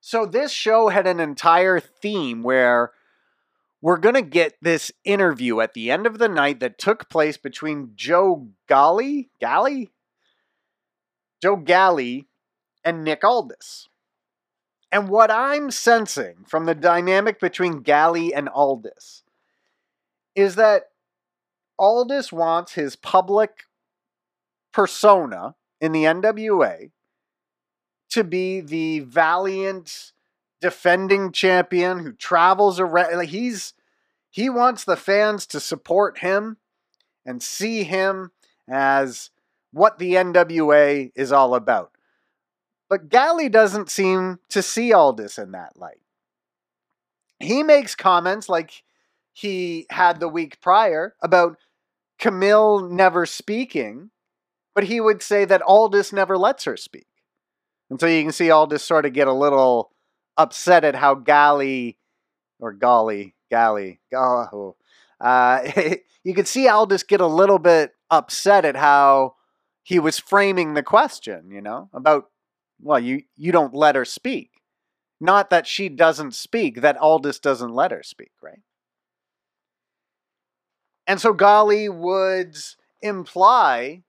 So 0.00 0.26
this 0.26 0.50
show 0.50 0.88
had 0.88 1.06
an 1.06 1.20
entire 1.20 1.78
theme 1.78 2.42
where 2.42 2.92
we're 3.82 3.98
going 3.98 4.14
to 4.14 4.22
get 4.22 4.54
this 4.60 4.92
interview 5.04 5.60
at 5.60 5.74
the 5.74 5.90
end 5.90 6.06
of 6.06 6.18
the 6.18 6.28
night 6.28 6.60
that 6.60 6.78
took 6.78 7.08
place 7.08 7.36
between 7.36 7.92
Joe 7.94 8.48
Galli, 8.66 9.30
Galli? 9.40 9.90
Joe 11.40 11.56
Galli 11.56 12.26
and 12.84 13.04
Nick 13.04 13.24
Aldis. 13.24 13.88
And 14.92 15.08
what 15.08 15.30
I'm 15.30 15.70
sensing 15.70 16.44
from 16.46 16.66
the 16.66 16.74
dynamic 16.74 17.40
between 17.40 17.80
Galli 17.80 18.34
and 18.34 18.48
Aldis 18.48 19.22
is 20.34 20.56
that 20.56 20.89
Aldis 21.80 22.30
wants 22.30 22.74
his 22.74 22.94
public 22.94 23.64
persona 24.70 25.54
in 25.80 25.92
the 25.92 26.04
NWA 26.04 26.90
to 28.10 28.22
be 28.22 28.60
the 28.60 29.00
valiant 29.00 30.12
defending 30.60 31.32
champion 31.32 32.00
who 32.00 32.12
travels 32.12 32.78
around. 32.78 33.16
Like 33.16 33.30
he's 33.30 33.72
he 34.28 34.50
wants 34.50 34.84
the 34.84 34.96
fans 34.96 35.46
to 35.46 35.58
support 35.58 36.18
him 36.18 36.58
and 37.24 37.42
see 37.42 37.82
him 37.84 38.30
as 38.68 39.30
what 39.72 39.98
the 39.98 40.14
NWA 40.14 41.10
is 41.14 41.32
all 41.32 41.54
about. 41.54 41.92
But 42.90 43.08
Galli 43.08 43.48
doesn't 43.48 43.88
seem 43.88 44.38
to 44.50 44.62
see 44.62 44.92
all 44.92 45.14
this 45.14 45.38
in 45.38 45.52
that 45.52 45.78
light. 45.78 46.00
He 47.38 47.62
makes 47.62 47.94
comments 47.94 48.48
like 48.48 48.82
he 49.32 49.86
had 49.88 50.20
the 50.20 50.28
week 50.28 50.60
prior 50.60 51.14
about 51.22 51.56
Kamille 52.20 52.90
never 52.90 53.26
speaking, 53.26 54.10
but 54.74 54.84
he 54.84 55.00
would 55.00 55.22
say 55.22 55.44
that 55.44 55.62
Aldis 55.62 56.12
never 56.12 56.36
lets 56.36 56.64
her 56.64 56.76
speak. 56.76 57.06
And 57.88 57.98
so 57.98 58.06
you 58.06 58.22
can 58.22 58.32
see 58.32 58.50
Aldis 58.50 58.82
sort 58.84 59.06
of 59.06 59.12
get 59.12 59.26
a 59.26 59.32
little 59.32 59.90
upset 60.36 60.84
at 60.84 60.94
how 60.94 61.14
Galli 61.14 61.98
or 62.60 62.72
Golly, 62.72 63.34
Galley, 63.50 64.00
oh, 64.14 64.76
uh, 65.20 65.62
you 66.24 66.34
could 66.34 66.46
see 66.46 66.68
Aldis 66.68 67.02
get 67.02 67.20
a 67.20 67.26
little 67.26 67.58
bit 67.58 67.92
upset 68.10 68.64
at 68.64 68.76
how 68.76 69.34
he 69.82 69.98
was 69.98 70.18
framing 70.18 70.74
the 70.74 70.82
question, 70.82 71.50
you 71.50 71.60
know, 71.60 71.88
about, 71.92 72.26
well, 72.80 73.00
you, 73.00 73.22
you 73.36 73.50
don't 73.50 73.74
let 73.74 73.96
her 73.96 74.04
speak. 74.04 74.50
Not 75.20 75.50
that 75.50 75.66
she 75.66 75.88
doesn't 75.88 76.34
speak, 76.34 76.80
that 76.80 76.96
Aldis 76.96 77.40
doesn't 77.40 77.74
let 77.74 77.90
her 77.90 78.02
speak, 78.02 78.32
right? 78.42 78.60
And 81.10 81.20
so 81.20 81.32
Galli 81.32 81.88
would 81.88 82.56
imply 83.02 84.04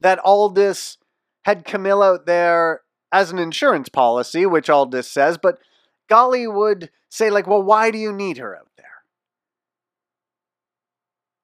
that 0.00 0.18
Aldis 0.24 0.98
had 1.44 1.64
Kamille 1.64 2.04
out 2.04 2.26
there 2.26 2.80
as 3.12 3.30
an 3.30 3.38
insurance 3.38 3.88
policy, 3.88 4.44
which 4.46 4.68
Aldis 4.68 5.08
says, 5.08 5.38
but 5.38 5.60
Galli 6.08 6.48
would 6.48 6.90
say, 7.08 7.30
like, 7.30 7.46
well, 7.46 7.62
why 7.62 7.92
do 7.92 7.98
you 7.98 8.12
need 8.12 8.38
her 8.38 8.56
out 8.56 8.66
there? 8.76 9.04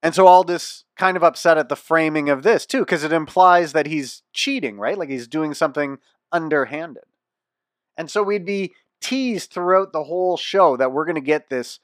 And 0.03 0.13
so 0.13 0.27
Aldis 0.27 0.83
kind 0.97 1.15
of 1.15 1.23
upset 1.23 1.57
at 1.57 1.69
the 1.69 1.77
framing 1.77 2.29
of 2.29 2.43
this 2.43 2.65
too, 2.65 2.79
because 2.79 3.05
it 3.05 3.13
implies 3.13 3.71
that 3.71 3.87
he's 3.87 4.23
cheating, 4.33 4.77
right? 4.77 4.97
Like 4.97 5.07
he's 5.07 5.29
doing 5.29 5.53
something 5.53 5.99
underhanded. 6.33 7.05
And 7.95 8.11
so 8.11 8.23
we'd 8.23 8.45
be 8.45 8.73
teased 8.99 9.51
throughout 9.51 9.93
the 9.93 10.03
whole 10.03 10.35
show 10.35 10.75
that 10.75 10.91
we're 10.91 11.05
going 11.05 11.15
to 11.15 11.21
get 11.21 11.47
this 11.47 11.79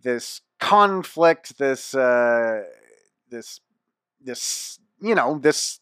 this 0.00 0.42
conflict, 0.58 1.58
this 1.58 1.94
uh, 1.94 2.62
this 3.30 3.60
this 4.20 4.78
you 5.00 5.14
know 5.14 5.38
this 5.38 5.80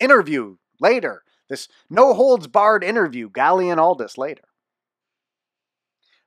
interview 0.00 0.56
later 0.80 1.22
this 1.50 1.68
no 1.90 2.14
holds 2.14 2.46
barred 2.46 2.82
interview, 2.84 3.28
Galli 3.28 3.68
and 3.68 3.80
Aldis 3.80 4.16
later. 4.16 4.44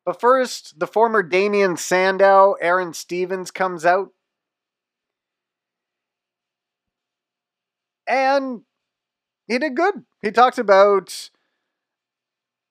But 0.06 0.20
first, 0.20 0.78
the 0.80 0.86
former 0.86 1.24
Damien 1.24 1.78
Sandow, 1.78 2.56
Aaron 2.60 2.94
Stevens 2.94 3.50
comes 3.50 3.86
out. 3.86 4.10
And 8.06 8.64
he 9.48 9.58
did 9.58 9.78
good. 9.78 10.04
He 10.22 10.32
talked 10.32 10.58
about 10.58 11.30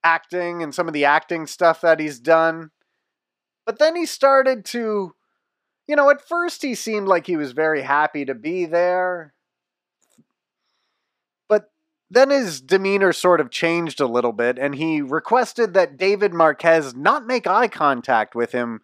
acting 0.05 0.63
and 0.63 0.75
some 0.75 0.87
of 0.87 0.93
the 0.93 1.07
acting 1.07 1.47
stuff 1.47 1.81
that 1.81 2.01
he's 2.01 2.21
done. 2.21 2.71
But 3.65 3.79
then 3.79 3.97
he 3.97 4.07
started 4.07 4.65
to 4.67 5.15
you 5.87 5.97
know, 5.97 6.11
at 6.11 6.27
first 6.27 6.63
he 6.63 6.75
seemed 6.75 7.09
like 7.09 7.27
he 7.27 7.37
was 7.37 7.53
very 7.53 7.83
happy 7.83 8.25
to 8.25 8.35
be 8.35 8.65
there. 8.67 9.35
But 11.49 11.71
then 12.11 12.31
his 12.31 12.61
demeanor 12.61 13.13
sort 13.13 13.41
of 13.41 13.51
changed 13.51 14.01
a 14.01 14.07
little 14.07 14.33
bit, 14.33 14.59
and 14.59 14.75
he 14.75 15.03
requested 15.03 15.75
that 15.75 15.97
David 15.97 16.33
Marquez 16.33 16.95
not 16.95 17.27
make 17.27 17.47
eye 17.47 17.69
contact 17.69 18.35
with 18.35 18.53
him 18.53 18.81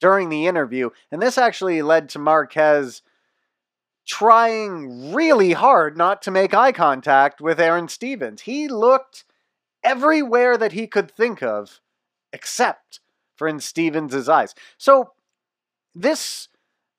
during 0.00 0.30
the 0.30 0.46
interview. 0.46 0.90
And 1.10 1.20
this 1.20 1.38
actually 1.38 1.82
led 1.82 2.08
to 2.10 2.18
Marquez 2.18 3.02
trying 4.04 5.14
really 5.14 5.52
hard 5.52 5.96
not 5.96 6.22
to 6.22 6.30
make 6.32 6.54
eye 6.54 6.72
contact 6.72 7.40
with 7.40 7.60
Aaron 7.60 7.88
Stevens. 7.88 8.42
He 8.42 8.66
looked 8.66 9.24
everywhere 9.84 10.56
that 10.56 10.72
he 10.72 10.88
could 10.88 11.10
think 11.10 11.40
of 11.42 11.80
except 12.32 12.98
for 13.36 13.48
in 13.48 13.60
Stevens' 13.60 14.28
eyes. 14.28 14.54
So 14.78 15.12
this 15.94 16.48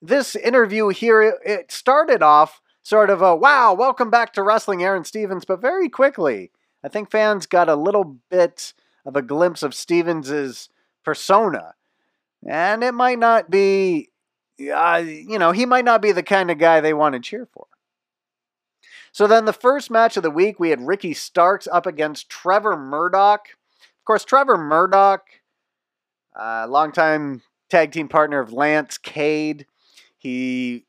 this 0.00 0.36
interview 0.36 0.88
here 0.88 1.38
it 1.44 1.72
started 1.72 2.22
off 2.22 2.60
sort 2.82 3.10
of 3.10 3.22
a 3.22 3.34
wow, 3.34 3.74
welcome 3.74 4.10
back 4.10 4.32
to 4.34 4.42
wrestling 4.42 4.82
Aaron 4.82 5.04
Stevens, 5.04 5.44
but 5.44 5.60
very 5.60 5.88
quickly 5.88 6.50
I 6.82 6.88
think 6.88 7.10
fans 7.10 7.46
got 7.46 7.68
a 7.68 7.76
little 7.76 8.18
bit 8.30 8.74
of 9.06 9.16
a 9.16 9.22
glimpse 9.22 9.62
of 9.62 9.74
Stevens' 9.74 10.68
persona. 11.04 11.74
And 12.46 12.84
it 12.84 12.92
might 12.92 13.18
not 13.18 13.50
be 13.50 14.10
uh, 14.60 15.02
you 15.04 15.38
know, 15.38 15.52
he 15.52 15.66
might 15.66 15.84
not 15.84 16.00
be 16.00 16.12
the 16.12 16.22
kind 16.22 16.50
of 16.50 16.58
guy 16.58 16.80
they 16.80 16.94
want 16.94 17.14
to 17.14 17.20
cheer 17.20 17.48
for. 17.52 17.66
So 19.12 19.26
then 19.26 19.44
the 19.44 19.52
first 19.52 19.90
match 19.90 20.16
of 20.16 20.22
the 20.22 20.30
week, 20.30 20.58
we 20.58 20.70
had 20.70 20.86
Ricky 20.86 21.14
Starks 21.14 21.68
up 21.70 21.86
against 21.86 22.28
Trevor 22.28 22.76
Murdoch. 22.76 23.46
Of 23.50 24.04
course, 24.04 24.24
Trevor 24.24 24.58
Murdoch, 24.58 25.22
uh, 26.38 26.66
longtime 26.68 27.42
tag 27.70 27.92
team 27.92 28.08
partner 28.08 28.40
of 28.40 28.52
Lance 28.52 28.98
Cade. 28.98 29.66
He 30.16 30.86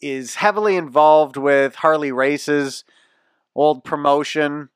is 0.00 0.36
heavily 0.36 0.76
involved 0.76 1.36
with 1.36 1.76
Harley 1.76 2.12
Race's 2.12 2.84
old 3.54 3.84
promotion 3.84 4.70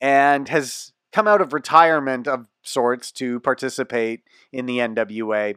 and 0.00 0.48
has 0.48 0.92
come 1.12 1.26
out 1.26 1.40
of 1.40 1.52
retirement 1.52 2.28
of 2.28 2.46
sorts 2.62 3.10
to 3.12 3.40
participate 3.40 4.22
in 4.52 4.66
the 4.66 4.78
NWA 4.78 5.56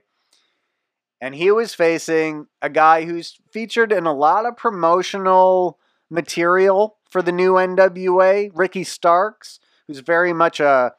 and 1.22 1.36
he 1.36 1.52
was 1.52 1.74
facing 1.74 2.48
a 2.62 2.70
guy 2.70 3.06
who's 3.06 3.40
featured 3.52 3.92
in 3.92 4.06
a 4.06 4.14
lot 4.14 4.46
of 4.46 4.56
promotional 4.56 5.78
material 6.10 6.98
for 7.10 7.22
the 7.22 7.32
new 7.32 7.54
NWA, 7.54 8.52
Ricky 8.54 8.84
Starks, 8.84 9.60
who's 9.88 10.00
very 10.00 10.34
much 10.34 10.60
a 10.60 10.94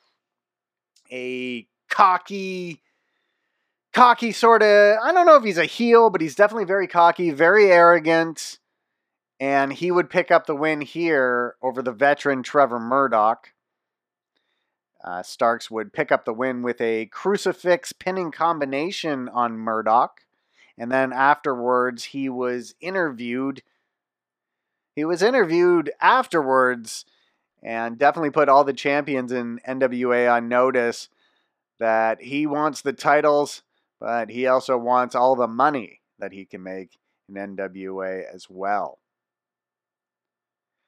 a 1.13 1.67
cocky 1.91 2.81
cocky 3.93 4.33
sort 4.33 4.63
of 4.63 4.99
I 5.03 5.13
don't 5.13 5.27
know 5.27 5.37
if 5.37 5.45
he's 5.45 5.59
a 5.59 5.65
heel, 5.65 6.11
but 6.11 6.21
he's 6.21 6.35
definitely 6.35 6.65
very 6.65 6.87
cocky, 6.87 7.31
very 7.31 7.71
arrogant. 7.71 8.59
And 9.39 9.73
he 9.73 9.91
would 9.91 10.11
pick 10.11 10.31
up 10.31 10.47
the 10.47 10.55
win 10.55 10.83
here 10.83 11.57
over 11.63 11.83
the 11.83 11.93
veteran 11.93 12.43
Trevor 12.43 12.79
Murdoch. 12.79 13.53
Uh, 15.03 15.23
Starks 15.23 15.71
would 15.71 15.95
pick 15.95 16.13
up 16.13 16.27
the 16.27 16.33
win 16.35 16.63
with 16.63 16.79
a 16.81 17.07
crucifix 17.07 17.93
pinning 17.93 18.31
combination 18.31 19.31
on 19.31 19.57
Murdoch. 19.57 20.21
And 20.77 20.93
then 20.93 21.13
afterwards, 21.13 22.05
he 22.05 22.29
was 22.29 22.75
interviewed. 22.81 23.63
He 24.95 25.07
was 25.07 25.23
interviewed 25.23 25.91
afterwards 26.03 27.07
and 27.63 27.99
definitely 27.99 28.31
put 28.31 28.51
all 28.51 28.65
the 28.65 28.75
champions 28.75 29.33
in 29.33 29.59
NWA 29.67 30.31
on 30.31 30.49
notice 30.49 31.09
that 31.81 32.23
he 32.23 32.47
wants 32.47 32.83
the 32.83 32.93
titles, 32.93 33.63
but 33.99 34.31
he 34.31 34.47
also 34.47 34.79
wants 34.79 35.15
all 35.15 35.35
the 35.35 35.49
money 35.49 36.01
that 36.21 36.33
he 36.33 36.45
can 36.45 36.63
make 36.63 36.97
in 37.29 37.35
NWA 37.35 38.23
as 38.33 38.47
well. 38.49 38.99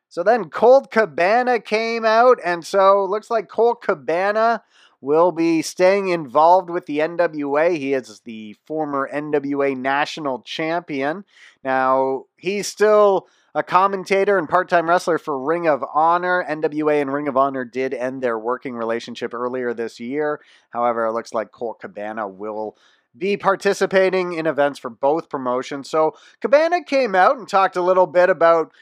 So 0.09 0.23
then 0.23 0.51
Colt 0.51 0.91
Cabana 0.91 1.59
came 1.59 2.05
out, 2.05 2.39
and 2.45 2.65
so 2.65 3.05
looks 3.05 3.31
like 3.31 3.49
Colt 3.49 3.81
Cabana 3.81 4.63
will 5.01 5.33
be 5.33 5.63
staying 5.63 6.09
involved 6.09 6.69
with 6.69 6.85
the 6.87 6.99
NWA. 6.99 7.77
He 7.77 7.95
is 7.95 8.21
the 8.21 8.55
former 8.67 9.09
NWA 9.13 9.77
national 9.77 10.43
champion. 10.43 11.25
Now, 11.65 12.27
he's 12.37 12.69
still 12.69 13.27
a 13.55 13.63
commentator 13.63 14.39
and 14.39 14.49
part 14.49 14.69
time 14.69 14.89
wrestler 14.89 15.19
for 15.19 15.39
Ring 15.39 15.67
of 15.67 15.85
Honor. 15.95 16.45
NWA 16.49 17.01
and 17.01 17.13
Ring 17.13 17.29
of 17.29 17.37
Honor 17.37 17.65
did 17.65 17.93
end 17.93 18.23
their 18.23 18.39
working 18.39 18.75
relationship 18.75 19.35
earlier 19.35 19.75
this 19.75 20.01
year. 20.01 20.41
However, 20.71 21.07
it 21.07 21.13
looks 21.13 21.35
like 21.35 21.53
Colt 21.53 21.81
Cabana 21.81 22.27
will 22.27 22.77
be 23.17 23.37
participating 23.37 24.33
in 24.33 24.47
events 24.47 24.79
for 24.79 24.89
both 24.89 25.29
promotions. 25.29 25.91
So, 25.91 26.15
Cabana 26.41 26.83
came 26.83 27.15
out 27.15 27.37
and 27.37 27.47
talked 27.47 27.77
a 27.77 27.83
little 27.83 28.07
bit 28.07 28.31
about 28.31 28.73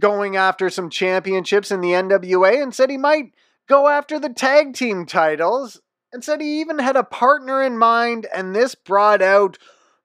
going 0.00 0.36
after 0.36 0.70
some 0.70 0.90
championships 0.90 1.70
in 1.70 1.80
the 1.80 1.90
NWA 1.90 2.62
and 2.62 2.74
said 2.74 2.90
he 2.90 2.96
might 2.96 3.32
go 3.68 3.88
after 3.88 4.18
the 4.18 4.28
tag 4.28 4.74
team 4.74 5.06
titles 5.06 5.80
and 6.12 6.22
said 6.22 6.40
he 6.40 6.60
even 6.60 6.78
had 6.78 6.96
a 6.96 7.04
partner 7.04 7.62
in 7.62 7.78
mind 7.78 8.26
and 8.32 8.54
this 8.54 8.74
brought 8.74 9.22
out 9.22 9.58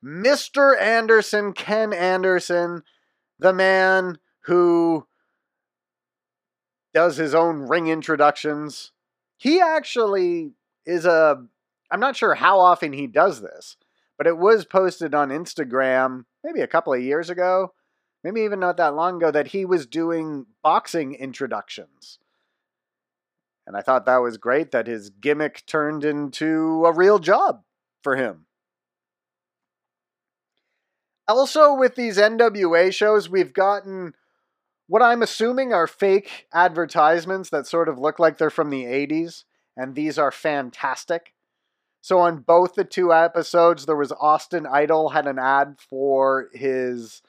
Mr. 0.04 0.80
Anderson, 0.80 1.54
Ken 1.54 1.92
Anderson, 1.92 2.84
the 3.40 3.54
man 3.54 4.20
who 4.42 5.08
does 6.94 7.18
his 7.18 7.34
own 7.34 7.68
ring 7.68 7.88
introductions. 7.88 8.92
He 9.38 9.62
actually 9.62 10.52
is 10.86 11.06
a 11.06 11.44
I'm 11.92 12.00
not 12.00 12.16
sure 12.16 12.36
how 12.36 12.60
often 12.60 12.94
he 12.94 13.08
does 13.08 13.42
this, 13.42 13.78
but 14.18 14.28
it 14.28 14.38
was 14.38 14.66
posted 14.66 15.16
on 15.16 15.30
Instagram 15.30 16.26
maybe 16.44 16.62
a 16.62 16.68
couple 16.68 16.94
of 16.94 17.02
years 17.02 17.30
ago 17.30 17.74
maybe 18.24 18.42
even 18.42 18.60
not 18.60 18.78
that 18.78 18.96
long 18.96 19.18
ago, 19.18 19.32
that 19.32 19.48
he 19.48 19.66
was 19.66 19.86
doing 19.86 20.46
boxing 20.64 21.14
introductions. 21.14 22.20
And 23.66 23.78
I 23.78 23.82
thought 23.82 24.06
that 24.06 24.18
was 24.18 24.38
great 24.38 24.72
that 24.72 24.88
his 24.88 25.10
gimmick 25.10 25.66
turned 25.66 26.04
into 26.04 26.86
a 26.86 26.94
real 26.94 27.20
job 27.20 27.64
for 28.02 28.16
him. 28.16 28.46
Also, 31.30 31.74
with 31.74 31.96
these 31.96 32.18
NWA 32.18 32.94
shows, 32.94 33.30
we've 33.30 33.54
gotten 33.54 34.14
what 34.88 35.04
I'm 35.04 35.22
assuming 35.22 35.72
are 35.72 35.86
fake 35.86 36.48
advertisements 36.52 37.52
that 37.52 37.68
sort 37.68 37.88
of 37.88 38.00
look 38.00 38.18
like 38.18 38.38
they're 38.38 38.50
from 38.50 38.72
the 38.72 38.86
80s, 38.86 39.44
and 39.78 39.94
these 39.94 40.18
are 40.18 40.32
fantastic. 40.32 41.34
So, 42.02 42.20
on 42.20 42.40
both 42.40 42.74
the 42.74 42.84
two 42.84 43.14
episodes, 43.14 43.86
there 43.86 43.96
was 43.96 44.12
Austin 44.12 44.66
Idol 44.66 45.10
had 45.10 45.28
an 45.28 45.38
ad 45.38 45.76
for 45.80 46.50
his 46.52 47.22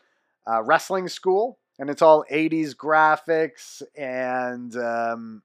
uh, 0.51 0.63
wrestling 0.63 1.09
school, 1.09 1.59
and 1.79 1.91
it's 1.91 2.03
all 2.03 2.25
80s 2.33 2.75
graphics 2.75 3.83
and 3.95 4.75
um, 4.77 5.43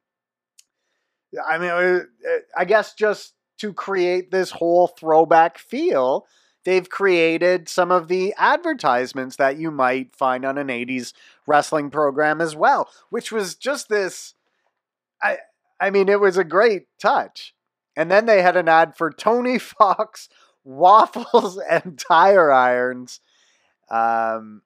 I 1.46 1.58
mean, 1.58 1.70
uh, 1.70 2.00
uh, 2.30 2.38
I 2.56 2.66
guess 2.66 2.94
just 2.94 3.34
to 3.58 3.74
create 3.74 4.32
this 4.32 4.52
whole 4.52 4.88
throwback 4.88 5.58
feel, 5.58 6.26
they've 6.66 6.90
created 6.90 7.70
some 7.70 7.92
of 7.92 8.08
the 8.10 8.34
advertisements 8.38 9.38
that 9.38 9.58
you 9.58 9.72
might 9.72 10.16
find 10.16 10.44
on 10.44 10.58
an 10.58 10.68
80s 10.68 11.14
wrestling 11.48 11.90
program 11.90 12.42
as 12.42 12.56
well, 12.56 12.90
which 13.10 13.32
was 13.32 13.56
just 13.56 13.88
this 13.88 14.34
I 15.22 15.38
I 15.80 15.90
mean, 15.90 16.10
it 16.10 16.20
was 16.20 16.38
a 16.38 16.44
great 16.44 16.88
touch. 17.00 17.54
And 17.98 18.12
then 18.12 18.26
they 18.26 18.42
had 18.42 18.58
an 18.58 18.68
ad 18.68 18.96
for 18.98 19.12
Tony 19.12 19.60
Fox 19.60 20.30
waffles 20.64 21.58
and 21.70 21.98
tire 21.98 22.52
irons. 22.52 23.22
Um, 23.90 24.62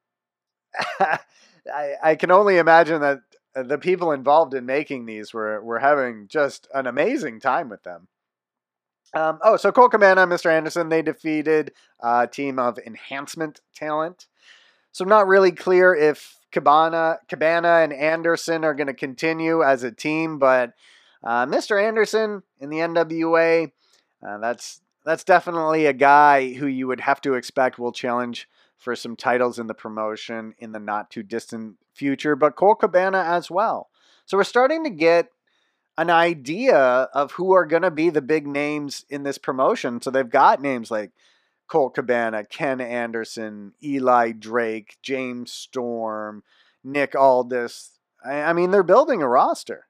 I, 0.99 1.93
I 2.01 2.15
can 2.15 2.31
only 2.31 2.57
imagine 2.57 3.01
that 3.01 3.19
the 3.55 3.77
people 3.77 4.11
involved 4.11 4.53
in 4.53 4.65
making 4.65 5.05
these 5.05 5.33
were, 5.33 5.61
were 5.61 5.79
having 5.79 6.27
just 6.27 6.67
an 6.73 6.87
amazing 6.87 7.39
time 7.39 7.69
with 7.69 7.83
them. 7.83 8.07
Um, 9.13 9.39
oh, 9.43 9.57
so 9.57 9.71
Colt 9.71 9.91
Cabana 9.91 10.23
and 10.23 10.31
Mr. 10.31 10.51
Anderson, 10.51 10.89
they 10.89 11.01
defeated 11.01 11.73
a 11.99 12.27
team 12.27 12.59
of 12.59 12.77
enhancement 12.77 13.61
talent. 13.75 14.27
So 14.91 15.03
I'm 15.03 15.09
not 15.09 15.27
really 15.27 15.51
clear 15.51 15.95
if 15.95 16.37
Cabana, 16.51 17.19
Cabana 17.27 17.79
and 17.79 17.93
Anderson 17.93 18.63
are 18.63 18.73
going 18.73 18.87
to 18.87 18.93
continue 18.93 19.63
as 19.63 19.83
a 19.83 19.91
team, 19.91 20.39
but 20.39 20.73
uh, 21.23 21.45
Mr. 21.45 21.81
Anderson 21.81 22.43
in 22.59 22.69
the 22.69 22.77
NWA, 22.77 23.71
uh, 24.27 24.37
that's 24.39 24.81
that's 25.05 25.23
definitely 25.23 25.85
a 25.85 25.93
guy 25.93 26.53
who 26.53 26.67
you 26.67 26.87
would 26.87 26.99
have 26.99 27.21
to 27.21 27.33
expect 27.33 27.79
will 27.79 27.91
challenge 27.91 28.47
for 28.77 28.95
some 28.95 29.15
titles 29.15 29.59
in 29.59 29.67
the 29.67 29.73
promotion 29.73 30.53
in 30.59 30.71
the 30.71 30.79
not 30.79 31.09
too 31.09 31.23
distant 31.23 31.77
future, 31.93 32.35
but 32.35 32.55
Colt 32.55 32.79
Cabana 32.79 33.19
as 33.19 33.49
well. 33.49 33.89
So 34.25 34.37
we're 34.37 34.43
starting 34.43 34.83
to 34.83 34.89
get 34.89 35.29
an 35.99 36.09
idea 36.09 36.77
of 36.77 37.33
who 37.33 37.51
are 37.51 37.65
going 37.65 37.81
to 37.81 37.91
be 37.91 38.09
the 38.09 38.21
big 38.21 38.47
names 38.47 39.05
in 39.09 39.23
this 39.23 39.37
promotion. 39.37 40.01
So 40.01 40.09
they've 40.09 40.29
got 40.29 40.61
names 40.61 40.89
like 40.89 41.11
Colt 41.67 41.93
Cabana, 41.93 42.45
Ken 42.45 42.79
Anderson, 42.79 43.73
Eli 43.83 44.31
Drake, 44.31 44.95
James 45.03 45.51
Storm, 45.51 46.43
Nick 46.85 47.15
Aldis. 47.15 47.99
I, 48.25 48.53
mean, 48.53 48.71
they're 48.71 48.81
building 48.81 49.21
a 49.21 49.27
roster. 49.27 49.87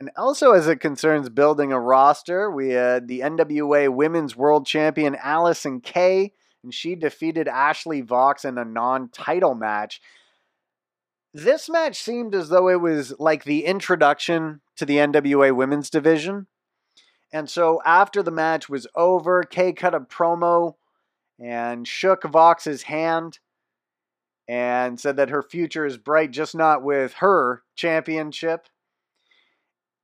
And 0.00 0.10
also, 0.16 0.52
as 0.52 0.66
it 0.66 0.80
concerns 0.80 1.28
building 1.28 1.70
a 1.70 1.78
roster, 1.78 2.50
we 2.50 2.70
had 2.70 3.08
the 3.08 3.20
NWA 3.20 3.92
Women's 3.92 4.34
World 4.34 4.64
Champion 4.64 5.16
Allysin 5.16 5.82
Kay, 5.82 6.32
and 6.62 6.72
she 6.72 6.94
defeated 6.94 7.46
Ashley 7.46 8.00
Vox 8.00 8.46
in 8.46 8.56
a 8.56 8.64
non 8.64 9.10
title 9.10 9.54
match. 9.54 10.00
This 11.32 11.68
match 11.68 12.02
seemed 12.02 12.34
as 12.34 12.48
though 12.48 12.68
it 12.68 12.80
was 12.80 13.14
like 13.20 13.44
the 13.44 13.64
introduction 13.64 14.62
to 14.76 14.84
the 14.84 14.96
NWA 14.96 15.54
Women's 15.54 15.88
Division. 15.88 16.48
And 17.32 17.48
so 17.48 17.80
after 17.84 18.22
the 18.22 18.32
match 18.32 18.68
was 18.68 18.88
over, 18.96 19.44
Kay 19.44 19.72
cut 19.72 19.94
a 19.94 20.00
promo 20.00 20.74
and 21.38 21.86
shook 21.86 22.24
Vox's 22.24 22.82
hand 22.82 23.38
and 24.48 24.98
said 24.98 25.16
that 25.16 25.30
her 25.30 25.42
future 25.42 25.86
is 25.86 25.96
bright, 25.96 26.32
just 26.32 26.56
not 26.56 26.82
with 26.82 27.14
her 27.14 27.62
championship. 27.76 28.66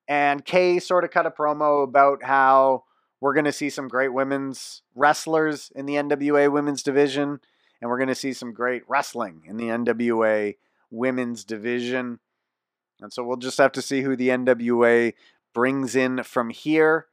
And 0.07 0.45
Kay 0.45 0.79
sort 0.79 1.03
of 1.03 1.11
cut 1.11 1.27
a 1.27 1.33
promo 1.33 1.83
about 1.83 2.23
how 2.23 2.85
we're 3.21 3.35
going 3.35 3.47
to 3.47 3.53
see 3.53 3.71
some 3.71 3.89
great 3.89 4.13
women's 4.13 4.83
wrestlers 4.95 5.73
in 5.75 5.87
the 5.87 5.95
NWA 5.95 6.53
women's 6.53 6.85
division, 6.85 7.41
and 7.81 7.91
we're 7.91 7.99
going 7.99 8.09
to 8.09 8.15
see 8.15 8.33
some 8.33 8.53
great 8.53 8.83
wrestling 8.87 9.43
in 9.47 9.57
the 9.57 9.65
NWA 9.65 10.55
women's 10.91 11.45
division. 11.45 12.21
And 13.01 13.13
so 13.13 13.25
we'll 13.25 13.37
just 13.37 13.59
have 13.59 13.73
to 13.73 13.83
see 13.83 14.03
who 14.03 14.17
the 14.17 14.29
NWA 14.29 15.13
brings 15.55 15.97
in 15.97 16.23
from 16.23 16.51
here. 16.51 17.07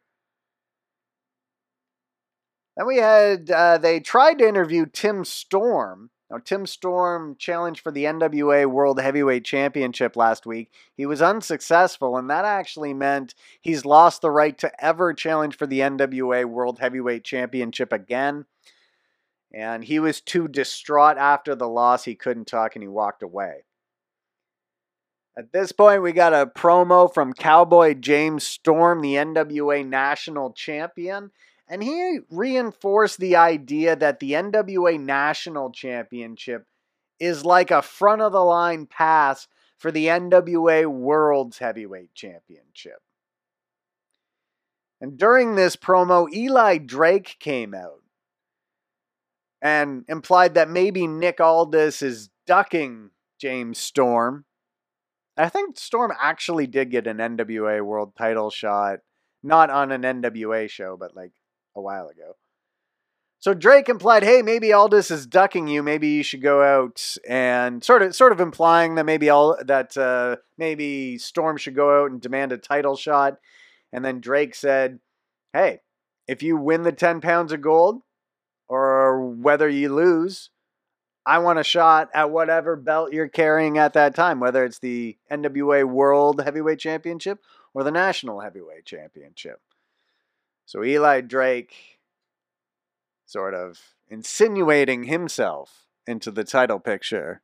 Then 2.76 2.88
we 2.88 2.98
had, 2.98 3.52
uh, 3.52 3.78
they 3.78 4.00
tried 4.00 4.40
to 4.40 4.48
interview 4.48 4.86
Tim 4.86 5.24
Storm. 5.26 6.10
Now, 6.32 6.40
Tim 6.44 6.66
Storm 6.66 7.36
challenged 7.38 7.82
for 7.82 7.92
the 7.92 8.06
NWA 8.06 8.66
World 8.66 9.00
Heavyweight 9.00 9.46
Championship 9.46 10.16
last 10.16 10.48
week. 10.48 10.72
He 10.98 11.06
was 11.06 11.22
unsuccessful, 11.22 12.18
and 12.18 12.28
that 12.32 12.44
actually 12.44 12.94
meant 12.94 13.36
he's 13.62 13.86
lost 13.86 14.22
the 14.22 14.32
right 14.32 14.58
to 14.58 14.72
ever 14.84 15.14
challenge 15.14 15.56
for 15.56 15.68
the 15.68 15.82
NWA 15.82 16.46
World 16.46 16.80
Heavyweight 16.80 17.24
Championship 17.24 17.94
again. 17.94 18.46
And 19.54 19.84
he 19.84 20.00
was 20.00 20.20
too 20.20 20.48
distraught 20.48 21.18
after 21.18 21.54
the 21.54 21.68
loss, 21.68 22.06
he 22.06 22.16
couldn't 22.16 22.48
talk 22.48 22.76
and 22.76 22.84
he 22.84 22.88
walked 22.88 23.22
away. 23.22 23.66
At 25.38 25.52
this 25.52 25.72
point, 25.72 26.04
we 26.04 26.12
got 26.12 26.34
a 26.34 26.46
promo 26.46 27.12
from 27.12 27.34
Cowboy 27.34 27.96
James 27.96 28.44
Storm, 28.44 29.02
the 29.02 29.16
NWA 29.16 29.88
National 29.88 30.54
Champion. 30.54 31.32
And 31.68 31.82
he 31.82 32.20
reinforced 32.30 33.20
the 33.20 33.36
idea 33.36 33.96
that 33.96 34.20
the 34.20 34.34
NWA 34.34 35.00
National 35.00 35.72
Championship 35.72 36.68
is 37.20 37.46
like 37.46 37.72
a 37.72 37.82
front 37.82 38.22
of 38.22 38.32
the 38.32 38.44
line 38.44 38.86
pass 38.86 39.48
for 39.78 39.92
the 39.92 40.06
NWA 40.06 40.86
World's 40.86 41.58
Heavyweight 41.58 42.14
Championship. 42.14 43.02
And 45.02 45.18
during 45.18 45.56
this 45.56 45.76
promo, 45.76 46.32
Eli 46.32 46.78
Drake 46.78 47.38
came 47.40 47.74
out 47.74 48.03
and 49.64 50.04
implied 50.10 50.56
that 50.56 50.70
maybe 50.70 51.08
Nick 51.08 51.40
Aldis 51.40 52.02
is 52.02 52.30
ducking 52.46 53.12
James 53.40 53.80
Storm. 53.80 54.44
I 55.38 55.48
think 55.50 55.80
Storm 55.80 56.12
actually 56.20 56.68
did 56.68 56.92
get 56.92 57.08
an 57.08 57.18
NWA 57.18 57.82
World 57.84 58.14
title 58.16 58.52
shot, 58.52 59.00
not 59.42 59.70
on 59.70 59.92
an 59.92 60.02
NWA 60.02 60.70
show, 60.70 60.98
but 61.00 61.16
like 61.16 61.32
a 61.76 61.82
while 61.82 62.10
ago. 62.10 62.36
So 63.40 63.54
Drake 63.54 63.90
implied, 63.90 64.24
"Hey, 64.24 64.42
maybe 64.42 64.72
Aldis 64.72 65.10
is 65.10 65.26
ducking 65.26 65.68
you. 65.68 65.82
Maybe 65.82 66.10
you 66.10 66.24
should 66.24 66.42
go 66.42 66.62
out 66.62 67.18
and 67.28 67.84
sort 67.84 68.02
of, 68.02 68.16
sort 68.16 68.32
of 68.32 68.40
implying 68.40 68.96
that 68.96 69.06
maybe 69.06 69.30
all 69.30 69.58
that 69.66 69.98
uh, 69.98 70.38
maybe 70.58 71.18
Storm 71.18 71.58
should 71.58 71.76
go 71.76 72.04
out 72.04 72.12
and 72.12 72.22
demand 72.22 72.52
a 72.52 72.58
title 72.58 72.96
shot." 72.96 73.38
And 73.92 74.04
then 74.04 74.20
Drake 74.20 74.56
said, 74.56 75.00
"Hey, 75.52 75.80
if 76.28 76.44
you 76.44 76.58
win 76.58 76.84
the 76.84 76.92
ten 76.92 77.22
pounds 77.22 77.52
of 77.52 77.62
gold, 77.62 78.04
whether 79.44 79.70
you 79.70 79.94
lose, 79.94 80.50
I 81.26 81.40
want 81.40 81.60
a 81.60 81.64
shot 81.64 82.10
at 82.14 82.32
whatever 82.32 82.76
belt 82.76 83.14
you're 83.14 83.28
carrying 83.28 83.78
at 83.78 83.94
that 83.94 84.16
time, 84.16 84.40
whether 84.40 84.66
it's 84.66 84.80
the 84.80 85.18
NWA 85.32 85.86
World 85.86 86.42
Heavyweight 86.42 86.80
Championship 86.80 87.40
or 87.74 87.84
the 87.84 87.92
National 87.92 88.42
Heavyweight 88.42 88.86
Championship." 88.86 89.62
So 90.66 90.84
Eli 90.84 91.22
Drake 91.22 92.00
sort 93.26 93.54
of 93.54 93.96
insinuating 94.10 95.04
himself 95.04 95.88
into 96.06 96.30
the 96.30 96.44
title 96.44 96.80
picture. 96.80 97.42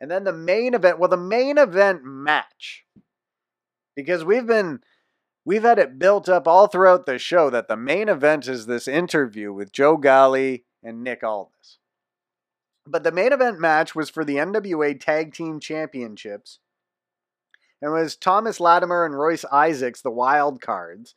And 0.00 0.10
then 0.10 0.24
the 0.24 0.32
main 0.32 0.72
event, 0.74 0.98
well, 0.98 1.10
the 1.10 1.16
main 1.16 1.58
event 1.58 2.04
match, 2.04 2.86
because 3.94 4.24
we've 4.24 4.46
been, 4.46 4.82
we've 5.50 5.64
had 5.64 5.80
it 5.80 5.98
built 5.98 6.28
up 6.28 6.46
all 6.46 6.68
throughout 6.68 7.06
the 7.06 7.18
show 7.18 7.50
that 7.50 7.66
the 7.66 7.76
main 7.76 8.08
event 8.08 8.46
is 8.46 8.66
this 8.66 8.86
interview 8.86 9.52
with 9.52 9.72
Joe 9.72 9.96
Galli 9.96 10.62
and 10.80 11.02
Nick 11.02 11.24
Aldis. 11.24 11.78
But 12.86 13.02
the 13.02 13.10
main 13.10 13.32
event 13.32 13.58
match 13.58 13.92
was 13.92 14.08
for 14.08 14.24
the 14.24 14.36
NWA 14.36 15.00
Tag 15.00 15.34
Team 15.34 15.58
Championships 15.58 16.60
and 17.82 17.92
was 17.92 18.14
Thomas 18.14 18.60
Latimer 18.60 19.04
and 19.04 19.18
Royce 19.18 19.44
Isaacs, 19.50 20.02
the 20.02 20.10
wild 20.12 20.60
cards. 20.60 21.16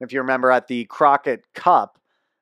If 0.00 0.10
you 0.10 0.20
remember 0.20 0.50
at 0.50 0.68
the 0.68 0.86
Crockett 0.86 1.44
Cup, 1.52 1.98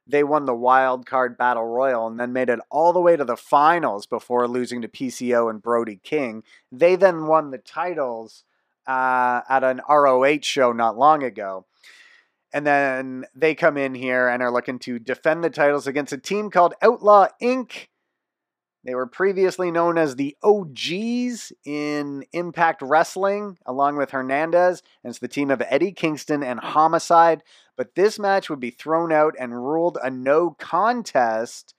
they 0.06 0.22
won 0.22 0.44
the 0.44 0.54
wild 0.54 1.04
card 1.04 1.36
battle 1.36 1.66
royal 1.66 2.06
and 2.06 2.20
then 2.20 2.32
made 2.32 2.48
it 2.48 2.60
all 2.70 2.92
the 2.92 3.00
way 3.00 3.16
to 3.16 3.24
the 3.24 3.36
finals 3.36 4.06
before 4.06 4.46
losing 4.46 4.82
to 4.82 4.88
PCO 4.88 5.50
and 5.50 5.60
Brody 5.60 5.98
King. 6.04 6.44
They 6.70 6.94
then 6.94 7.26
won 7.26 7.50
the 7.50 7.58
titles 7.58 8.44
uh, 8.86 9.40
at 9.48 9.64
an 9.64 9.80
ROH 9.88 10.42
show 10.42 10.72
not 10.72 10.98
long 10.98 11.22
ago. 11.22 11.66
And 12.52 12.66
then 12.66 13.24
they 13.34 13.54
come 13.54 13.76
in 13.76 13.94
here 13.94 14.28
and 14.28 14.42
are 14.42 14.52
looking 14.52 14.78
to 14.80 14.98
defend 14.98 15.42
the 15.42 15.50
titles 15.50 15.86
against 15.86 16.12
a 16.12 16.18
team 16.18 16.50
called 16.50 16.74
Outlaw 16.80 17.28
Inc. 17.42 17.88
They 18.84 18.94
were 18.94 19.06
previously 19.06 19.70
known 19.70 19.96
as 19.96 20.14
the 20.14 20.36
OGs 20.42 21.52
in 21.64 22.24
Impact 22.32 22.82
Wrestling, 22.82 23.56
along 23.64 23.96
with 23.96 24.10
Hernandez, 24.10 24.82
and 25.02 25.10
it's 25.10 25.18
the 25.18 25.26
team 25.26 25.50
of 25.50 25.62
Eddie 25.68 25.92
Kingston 25.92 26.42
and 26.42 26.60
Homicide. 26.60 27.42
But 27.76 27.94
this 27.94 28.18
match 28.18 28.50
would 28.50 28.60
be 28.60 28.70
thrown 28.70 29.10
out 29.10 29.34
and 29.40 29.54
ruled 29.54 29.98
a 30.02 30.10
no 30.10 30.50
contest 30.50 31.74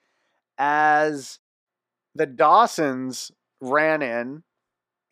as 0.57 1.39
the 2.15 2.25
Dawsons 2.25 3.31
ran 3.61 4.01
in 4.01 4.43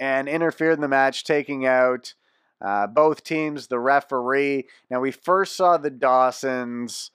and 0.04 0.28
interfered 0.28 0.74
in 0.74 0.82
the 0.82 0.88
match, 0.90 1.24
taking 1.24 1.66
out 1.66 2.14
uh, 2.60 2.88
both 2.88 3.24
teams, 3.24 3.68
the 3.68 3.80
referee. 3.80 4.68
Now, 4.90 5.00
we 5.00 5.12
first 5.12 5.56
saw 5.56 5.78
the 5.78 5.90
Dawsons 5.90 7.12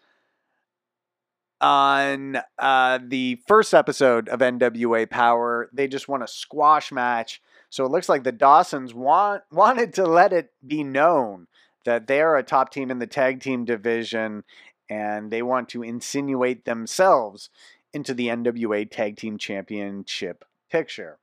on 1.60 2.40
uh, 2.58 2.98
the 3.06 3.42
first 3.46 3.74
episode 3.74 4.30
of 4.30 4.40
NWA 4.40 5.10
Power, 5.10 5.68
they 5.70 5.86
just 5.86 6.08
won 6.08 6.22
a 6.22 6.28
squash 6.28 6.90
match. 6.90 7.42
So 7.68 7.84
it 7.84 7.90
looks 7.90 8.08
like 8.08 8.24
the 8.24 8.32
Dawsons 8.32 8.94
want 8.94 9.42
wanted 9.52 9.92
to 9.94 10.06
let 10.06 10.32
it 10.32 10.50
be 10.66 10.82
known 10.82 11.46
that 11.84 12.06
they're 12.06 12.36
a 12.36 12.42
top 12.42 12.72
team 12.72 12.90
in 12.90 13.00
the 13.00 13.06
tag 13.06 13.40
team 13.40 13.66
division 13.66 14.44
and 14.88 15.30
they 15.30 15.42
want 15.42 15.68
to 15.70 15.82
insinuate 15.82 16.64
themselves 16.64 17.50
into 17.92 18.14
the 18.14 18.28
NWA 18.28 18.90
Tag 18.90 19.16
Team 19.16 19.36
Championship 19.36 20.46
picture. 20.70 21.18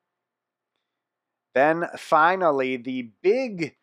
Then 1.55 1.85
finally, 1.97 2.75
the 2.75 3.09
big 3.23 3.75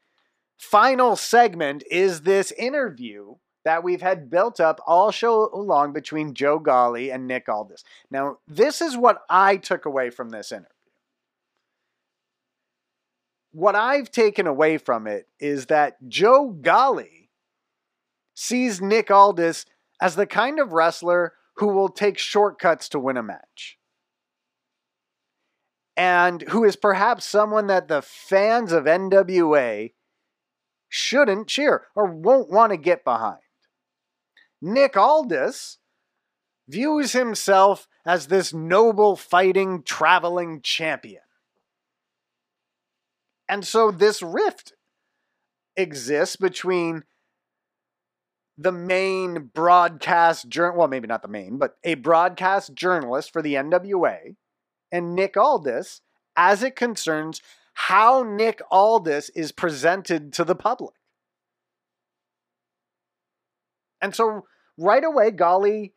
final 0.58 1.16
segment 1.16 1.82
is 1.90 2.20
this 2.20 2.52
interview 2.52 3.36
that 3.64 3.82
we've 3.82 4.02
had 4.02 4.30
built 4.30 4.60
up 4.60 4.78
all 4.86 5.10
show 5.10 5.48
long 5.54 5.92
between 5.92 6.34
Joe 6.34 6.58
Galli 6.58 7.10
and 7.10 7.26
Nick 7.26 7.48
Aldis. 7.48 7.82
Now, 8.10 8.38
this 8.46 8.80
is 8.82 8.96
what 8.96 9.22
I 9.30 9.56
took 9.56 9.86
away 9.86 10.10
from 10.10 10.30
this 10.30 10.52
interview. 10.52 10.68
What 13.52 13.74
I've 13.74 14.10
taken 14.10 14.46
away 14.46 14.78
from 14.78 15.06
it 15.06 15.28
is 15.40 15.66
that 15.66 15.96
Joe 16.08 16.50
Galli 16.50 17.30
sees 18.34 18.80
Nick 18.80 19.10
Aldis 19.10 19.66
as 20.00 20.14
the 20.14 20.26
kind 20.26 20.58
of 20.58 20.72
wrestler 20.72 21.34
who 21.56 21.68
will 21.68 21.88
take 21.88 22.18
shortcuts 22.18 22.88
to 22.90 22.98
win 22.98 23.16
a 23.16 23.22
match. 23.22 23.78
And 25.96 26.42
who 26.42 26.64
is 26.64 26.76
perhaps 26.76 27.24
someone 27.24 27.66
that 27.66 27.88
the 27.88 28.02
fans 28.02 28.72
of 28.72 28.84
NWA 28.84 29.92
shouldn't 30.88 31.48
cheer 31.48 31.86
or 31.94 32.06
won't 32.06 32.50
want 32.50 32.70
to 32.70 32.76
get 32.76 33.04
behind. 33.04 33.40
Nick 34.60 34.96
Aldis 34.96 35.78
views 36.68 37.12
himself 37.12 37.88
as 38.06 38.26
this 38.26 38.52
noble 38.52 39.16
fighting 39.16 39.82
traveling 39.82 40.60
champion. 40.62 41.22
And 43.48 43.66
so 43.66 43.90
this 43.90 44.22
rift 44.22 44.74
exists 45.76 46.36
between 46.36 47.04
the 48.56 48.72
main 48.72 49.50
broadcast 49.54 50.48
journal, 50.48 50.78
well, 50.78 50.88
maybe 50.88 51.08
not 51.08 51.22
the 51.22 51.28
main, 51.28 51.58
but 51.58 51.76
a 51.84 51.94
broadcast 51.94 52.74
journalist 52.74 53.32
for 53.32 53.42
the 53.42 53.54
NWA 53.54 54.36
and 54.92 55.14
Nick 55.14 55.36
Aldis 55.36 56.02
as 56.36 56.62
it 56.62 56.76
concerns 56.76 57.40
how 57.74 58.22
Nick 58.22 58.60
Aldis 58.70 59.30
is 59.30 59.50
presented 59.50 60.32
to 60.34 60.44
the 60.44 60.54
public. 60.54 60.94
And 64.00 64.14
so 64.14 64.44
right 64.76 65.02
away, 65.02 65.30
Golly 65.30 65.94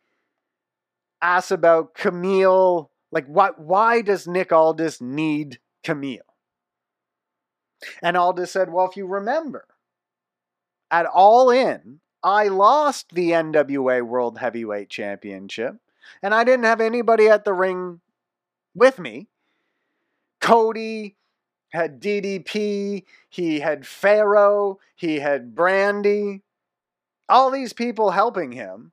asks 1.20 1.50
about 1.50 1.94
Kamille. 1.94 2.88
Like, 3.12 3.26
what? 3.26 3.60
Why 3.60 4.00
does 4.00 4.26
Nick 4.26 4.52
Aldis 4.52 5.00
need 5.00 5.58
Kamille? 5.84 6.20
And 8.02 8.16
Aldis 8.16 8.50
said, 8.50 8.72
Well, 8.72 8.88
if 8.88 8.96
you 8.96 9.06
remember, 9.06 9.66
at 10.90 11.06
All 11.06 11.50
In, 11.50 12.00
I 12.22 12.48
lost 12.48 13.14
the 13.14 13.30
NWA 13.30 14.02
World 14.02 14.38
Heavyweight 14.38 14.88
Championship, 14.88 15.76
and 16.22 16.34
I 16.34 16.44
didn't 16.44 16.64
have 16.64 16.80
anybody 16.80 17.28
at 17.28 17.44
the 17.44 17.52
ring 17.52 18.00
with 18.76 18.98
me. 18.98 19.28
Cody 20.40 21.16
had 21.70 22.00
DDP, 22.00 23.04
he 23.28 23.60
had 23.60 23.86
Pharaoh, 23.86 24.78
he 24.94 25.18
had 25.18 25.54
Brandy, 25.54 26.42
all 27.28 27.50
these 27.50 27.72
people 27.72 28.12
helping 28.12 28.52
him. 28.52 28.92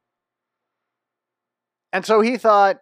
And 1.92 2.06
so 2.06 2.22
he 2.22 2.38
thought, 2.38 2.82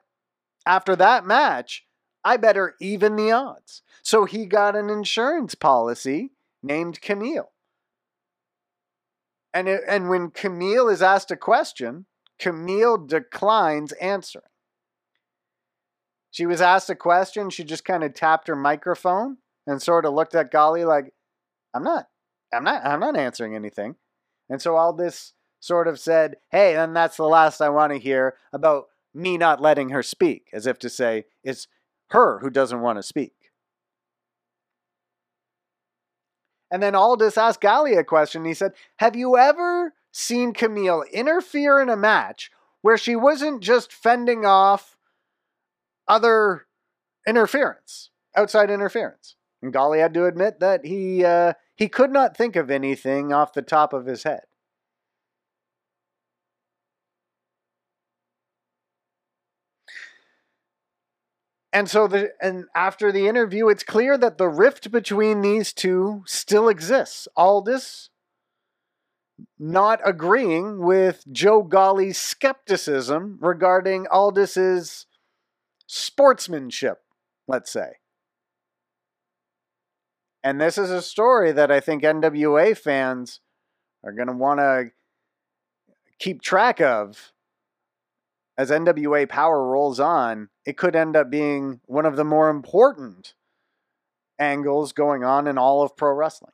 after 0.66 0.96
that 0.96 1.26
match, 1.26 1.86
I 2.24 2.38
better 2.38 2.76
even 2.80 3.16
the 3.16 3.32
odds. 3.32 3.82
So 4.04 4.26
he 4.26 4.46
got 4.46 4.76
an 4.76 4.90
insurance 4.90 5.56
policy 5.56 6.32
named 6.64 7.02
Kamille. 7.02 7.50
And, 9.54 9.68
it, 9.68 9.82
and 9.88 10.10
when 10.10 10.32
Kamille 10.32 10.92
is 10.92 11.02
asked 11.02 11.32
a 11.32 11.36
question, 11.36 12.06
Kamille 12.40 13.08
declines 13.08 13.92
answering. 13.94 14.46
She 16.32 16.46
was 16.46 16.62
asked 16.62 16.90
a 16.90 16.96
question, 16.96 17.50
she 17.50 17.64
just 17.64 17.86
kind 17.86 18.04
of 18.04 18.14
tapped 18.14 18.48
her 18.48 18.56
microphone 18.56 19.38
and 19.68 19.82
sort 19.82 20.06
of 20.06 20.14
looked 20.14 20.34
at 20.34 20.52
Golly 20.52 20.86
like, 20.86 21.14
I'm 21.74 21.84
not, 21.84 22.08
I'm 22.54 22.64
not, 22.64 22.86
I'm 22.86 23.02
not 23.02 23.18
answering 23.18 23.54
anything. 23.54 23.96
And 24.50 24.62
so 24.62 24.78
Aldis 24.78 25.34
sort 25.60 25.88
of 25.88 26.00
said, 26.00 26.38
Hey, 26.50 26.76
and 26.76 26.96
that's 26.96 27.18
the 27.18 27.26
last 27.26 27.62
I 27.62 27.70
want 27.70 27.94
to 27.94 28.00
hear 28.00 28.36
about 28.54 28.86
me 29.14 29.38
not 29.38 29.62
letting 29.62 29.90
her 29.90 30.02
speak, 30.02 30.48
as 30.54 30.66
if 30.66 30.80
to 30.80 30.90
say, 30.90 31.26
it's 31.44 31.68
her 32.10 32.40
who 32.40 32.50
doesn't 32.50 32.82
want 32.82 32.98
to 32.98 33.04
speak. 33.04 33.34
And 36.72 36.82
then 36.82 36.96
Aldis 36.96 37.38
asked 37.38 37.60
Golly 37.60 37.96
a 37.96 38.04
question. 38.04 38.46
He 38.46 38.54
said, 38.54 38.72
Have 38.98 39.16
you 39.16 39.38
ever 39.38 39.94
seen 40.14 40.54
Kamille 40.54 41.04
interfere 41.12 41.82
in 41.82 41.90
a 41.90 41.98
match 41.98 42.50
where 42.82 42.98
she 42.98 43.16
wasn't 43.16 43.62
just 43.62 43.92
fending 43.92 44.46
off 44.46 44.98
other 46.12 46.68
interference, 47.26 48.12
outside 48.36 48.70
interference? 48.70 49.36
And 49.62 49.72
Golly 49.72 50.00
had 50.00 50.14
to 50.16 50.26
admit 50.26 50.60
that 50.60 50.86
he 50.86 51.24
uh, 51.24 51.54
he 51.76 51.88
could 51.88 52.12
not 52.12 52.36
think 52.36 52.56
of 52.56 52.70
anything 52.70 53.32
off 53.32 53.54
the 53.54 53.62
top 53.62 53.94
of 53.94 54.06
his 54.06 54.24
head. 54.24 54.42
And 61.74 61.90
so 61.90 62.08
the 62.08 62.32
and 62.42 62.66
after 62.76 63.12
the 63.12 63.28
interview, 63.28 63.70
it's 63.70 63.84
clear 63.84 64.18
that 64.18 64.38
the 64.38 64.50
rift 64.50 64.92
between 64.92 65.42
these 65.42 65.72
two 65.72 66.24
still 66.26 66.68
exists. 66.68 67.28
Aldis 67.38 68.10
not 69.58 70.00
agreeing 70.06 70.80
with 70.80 71.24
Joe 71.32 71.64
Golly's 71.64 72.18
skepticism 72.18 73.38
regarding 73.42 74.06
Aldis's 74.08 75.08
sportsmanship, 75.94 77.00
let's 77.50 77.70
say. 77.70 77.98
And 80.42 80.60
this 80.60 80.78
is 80.78 80.90
a 80.90 81.02
story 81.02 81.52
that 81.52 81.70
I 81.70 81.82
think 81.82 82.02
NWA 82.02 82.78
fans 82.78 83.42
are 84.04 84.14
going 84.14 84.30
to 84.30 84.34
want 84.34 84.60
to 84.60 84.92
keep 86.18 86.42
track 86.42 86.80
of 86.80 87.34
as 88.58 88.72
NWA 88.72 89.28
Power 89.28 89.68
rolls 89.68 90.00
on, 90.00 90.48
it 90.66 90.78
could 90.78 90.96
end 90.96 91.18
up 91.18 91.30
being 91.30 91.82
one 91.86 92.06
of 92.06 92.16
the 92.16 92.24
more 92.24 92.50
important 92.50 93.34
angles 94.40 94.94
going 94.94 95.26
on 95.26 95.46
in 95.46 95.58
all 95.58 95.84
of 95.84 95.98
pro 95.98 96.14
wrestling. 96.14 96.54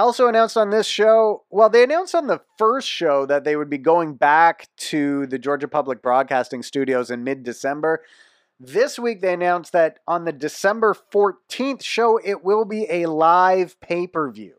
Also 0.00 0.28
announced 0.28 0.56
on 0.56 0.70
this 0.70 0.86
show, 0.86 1.44
well, 1.50 1.68
they 1.68 1.82
announced 1.82 2.14
on 2.14 2.26
the 2.26 2.40
first 2.56 2.88
show 2.88 3.26
that 3.26 3.44
they 3.44 3.54
would 3.54 3.68
be 3.68 3.76
going 3.76 4.14
back 4.14 4.68
to 4.76 5.26
the 5.26 5.38
Georgia 5.38 5.68
Public 5.68 6.00
Broadcasting 6.00 6.62
Studios 6.62 7.10
in 7.10 7.22
mid 7.22 7.42
December. 7.42 8.02
This 8.58 8.98
week, 8.98 9.20
they 9.20 9.34
announced 9.34 9.72
that 9.72 9.98
on 10.08 10.24
the 10.24 10.32
December 10.32 10.96
14th 11.12 11.82
show, 11.82 12.18
it 12.24 12.42
will 12.42 12.64
be 12.64 12.86
a 12.88 13.10
live 13.10 13.78
pay 13.80 14.06
per 14.06 14.30
view. 14.30 14.54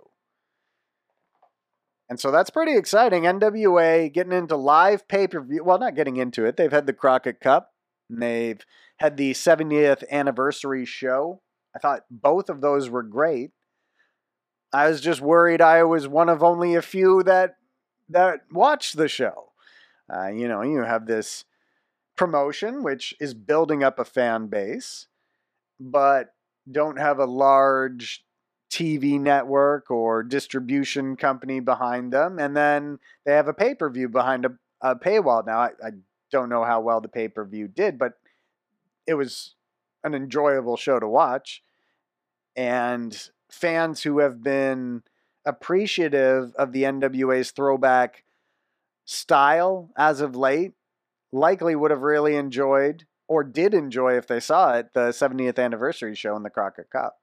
And 2.07 2.19
so 2.19 2.29
that's 2.29 2.51
pretty 2.51 2.75
exciting. 2.75 3.23
NWA 3.23 4.13
getting 4.13 4.33
into 4.33 4.55
live 4.55 5.07
pay 5.07 5.27
per 5.27 5.41
view. 5.41 5.63
Well, 5.63 5.79
not 5.79 5.95
getting 5.95 6.17
into 6.17 6.45
it. 6.45 6.55
They've 6.55 6.71
had 6.71 6.85
the 6.85 6.93
Crockett 6.93 7.39
Cup. 7.39 7.71
and 8.11 8.21
they've 8.21 8.63
had 8.97 9.17
the 9.17 9.31
70th 9.31 10.03
anniversary 10.11 10.85
show. 10.85 11.41
I 11.75 11.79
thought 11.79 12.01
both 12.11 12.49
of 12.49 12.61
those 12.61 12.89
were 12.91 13.01
great. 13.01 13.51
I 14.73 14.89
was 14.89 15.01
just 15.01 15.21
worried 15.21 15.61
I 15.61 15.83
was 15.83 16.07
one 16.07 16.29
of 16.29 16.43
only 16.43 16.75
a 16.75 16.81
few 16.81 17.23
that 17.23 17.57
that 18.09 18.41
watched 18.51 18.97
the 18.97 19.07
show. 19.07 19.51
Uh, 20.13 20.27
you 20.27 20.47
know, 20.47 20.61
you 20.61 20.83
have 20.83 21.05
this 21.05 21.45
promotion 22.17 22.83
which 22.83 23.15
is 23.19 23.33
building 23.33 23.83
up 23.83 23.99
a 23.99 24.05
fan 24.05 24.47
base, 24.47 25.07
but 25.79 26.33
don't 26.69 26.99
have 26.99 27.19
a 27.19 27.25
large 27.25 28.23
TV 28.69 29.19
network 29.19 29.91
or 29.91 30.23
distribution 30.23 31.15
company 31.15 31.59
behind 31.59 32.13
them, 32.13 32.39
and 32.39 32.55
then 32.55 32.99
they 33.25 33.33
have 33.33 33.47
a 33.47 33.53
pay 33.53 33.75
per 33.75 33.89
view 33.89 34.07
behind 34.07 34.45
a, 34.45 34.51
a, 34.81 34.95
paywall. 34.95 35.45
Now, 35.45 35.59
I, 35.59 35.69
I 35.83 35.91
don't 36.31 36.49
know 36.49 36.63
how 36.63 36.79
well 36.79 37.01
the 37.01 37.09
pay 37.09 37.27
per 37.27 37.43
view 37.43 37.67
did, 37.67 37.99
but 37.99 38.13
it 39.05 39.15
was 39.15 39.55
an 40.03 40.13
enjoyable 40.15 40.77
show 40.77 40.99
to 40.99 41.07
watch. 41.07 41.63
And 42.55 43.17
fans 43.51 44.03
who 44.03 44.19
have 44.19 44.41
been 44.41 45.03
appreciative 45.45 46.53
of 46.55 46.71
the 46.71 46.83
NWA's 46.83 47.51
throwback 47.51 48.23
style 49.05 49.89
as 49.97 50.21
of 50.21 50.35
late 50.35 50.73
likely 51.31 51.75
would 51.75 51.91
have 51.91 52.01
really 52.01 52.35
enjoyed 52.35 53.05
or 53.27 53.43
did 53.43 53.73
enjoy 53.73 54.17
if 54.17 54.27
they 54.27 54.39
saw 54.39 54.73
it 54.73 54.93
the 54.93 55.09
70th 55.09 55.59
anniversary 55.59 56.15
show 56.15 56.35
in 56.35 56.43
the 56.43 56.49
Crockett 56.49 56.89
Cup. 56.89 57.17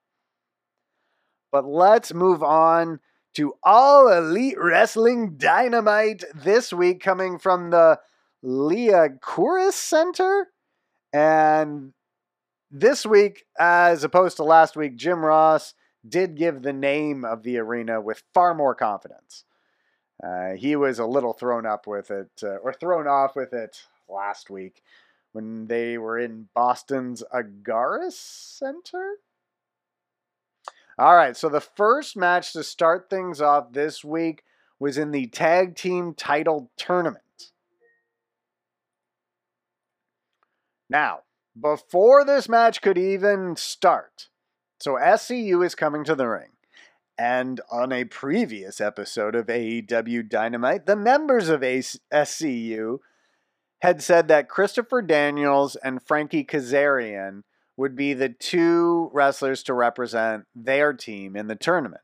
But 1.51 1.67
let's 1.67 2.13
move 2.13 2.43
on 2.43 3.01
to 3.35 3.55
All 3.63 4.09
Elite 4.09 4.57
Wrestling 4.59 5.37
Dynamite 5.37 6.25
this 6.35 6.73
week, 6.73 7.01
coming 7.01 7.39
from 7.39 7.71
the 7.71 8.01
Liacouras 8.45 9.73
Center. 9.73 10.49
And 11.13 11.93
this 12.71 13.07
week, 13.07 13.45
as 13.59 14.05
opposed 14.05 14.37
to 14.39 14.45
last 14.45 14.77
week, 14.77 14.97
Jim 14.97 15.25
Ross 15.25 15.75
did 16.07 16.37
give 16.37 16.63
the 16.63 16.73
name 16.73 17.25
of 17.25 17.43
the 17.43 17.59
arena 17.59 18.01
with 18.01 18.23
far 18.35 18.55
more 18.55 18.75
confidence. 18.75 19.45
Uh, 20.23 20.51
he 20.51 20.75
was 20.77 20.99
a 20.99 21.07
little 21.07 21.33
thrown 21.33 21.65
up 21.65 21.87
with 21.87 22.11
it, 22.11 22.31
uh, 22.43 22.57
or 22.57 22.73
thrown 22.73 23.07
off 23.07 23.37
with 23.37 23.53
it 23.53 23.85
last 24.09 24.51
week 24.51 24.83
when 25.33 25.67
they 25.67 25.97
were 25.99 26.19
in 26.19 26.49
Boston's 26.55 27.23
Agganis 27.33 28.13
Center. 28.13 29.15
All 30.99 31.15
right, 31.15 31.37
so 31.37 31.49
the 31.49 31.61
first 31.61 32.17
match 32.17 32.53
to 32.55 32.65
start 32.65 33.09
things 33.09 33.41
off 33.41 33.73
this 33.73 34.05
week 34.05 34.43
was 34.81 34.99
in 34.99 35.13
the 35.13 35.27
tag 35.27 35.77
team 35.77 36.15
title 36.15 36.71
tournament. 36.77 37.53
Now, 40.91 41.21
before 41.61 42.25
this 42.25 42.49
match 42.49 42.81
could 42.81 42.99
even 42.99 43.55
start, 43.57 44.28
so 44.79 44.95
SCU 44.95 45.65
is 45.65 45.75
coming 45.75 46.05
to 46.05 46.15
the 46.15 46.29
ring. 46.29 46.51
And 47.19 47.61
on 47.71 47.91
a 47.91 48.05
previous 48.05 48.81
episode 48.81 49.35
of 49.35 49.47
AEW 49.47 50.29
Dynamite, 50.29 50.87
the 50.87 50.95
members 50.95 51.49
of 51.49 51.63
SCU 51.63 52.99
had 53.81 54.03
said 54.03 54.29
that 54.29 54.49
Christopher 54.49 55.03
Daniels 55.03 55.75
and 55.77 56.03
Frankie 56.03 56.45
Kazarian 56.45 57.43
would 57.77 57.97
be 57.97 58.13
the 58.13 58.29
two 58.29 59.11
wrestlers 59.13 59.63
to 59.65 59.75
represent 59.75 60.47
their 60.55 60.93
team 60.93 61.37
in 61.37 61.49
the 61.49 61.57
tournament. 61.57 62.03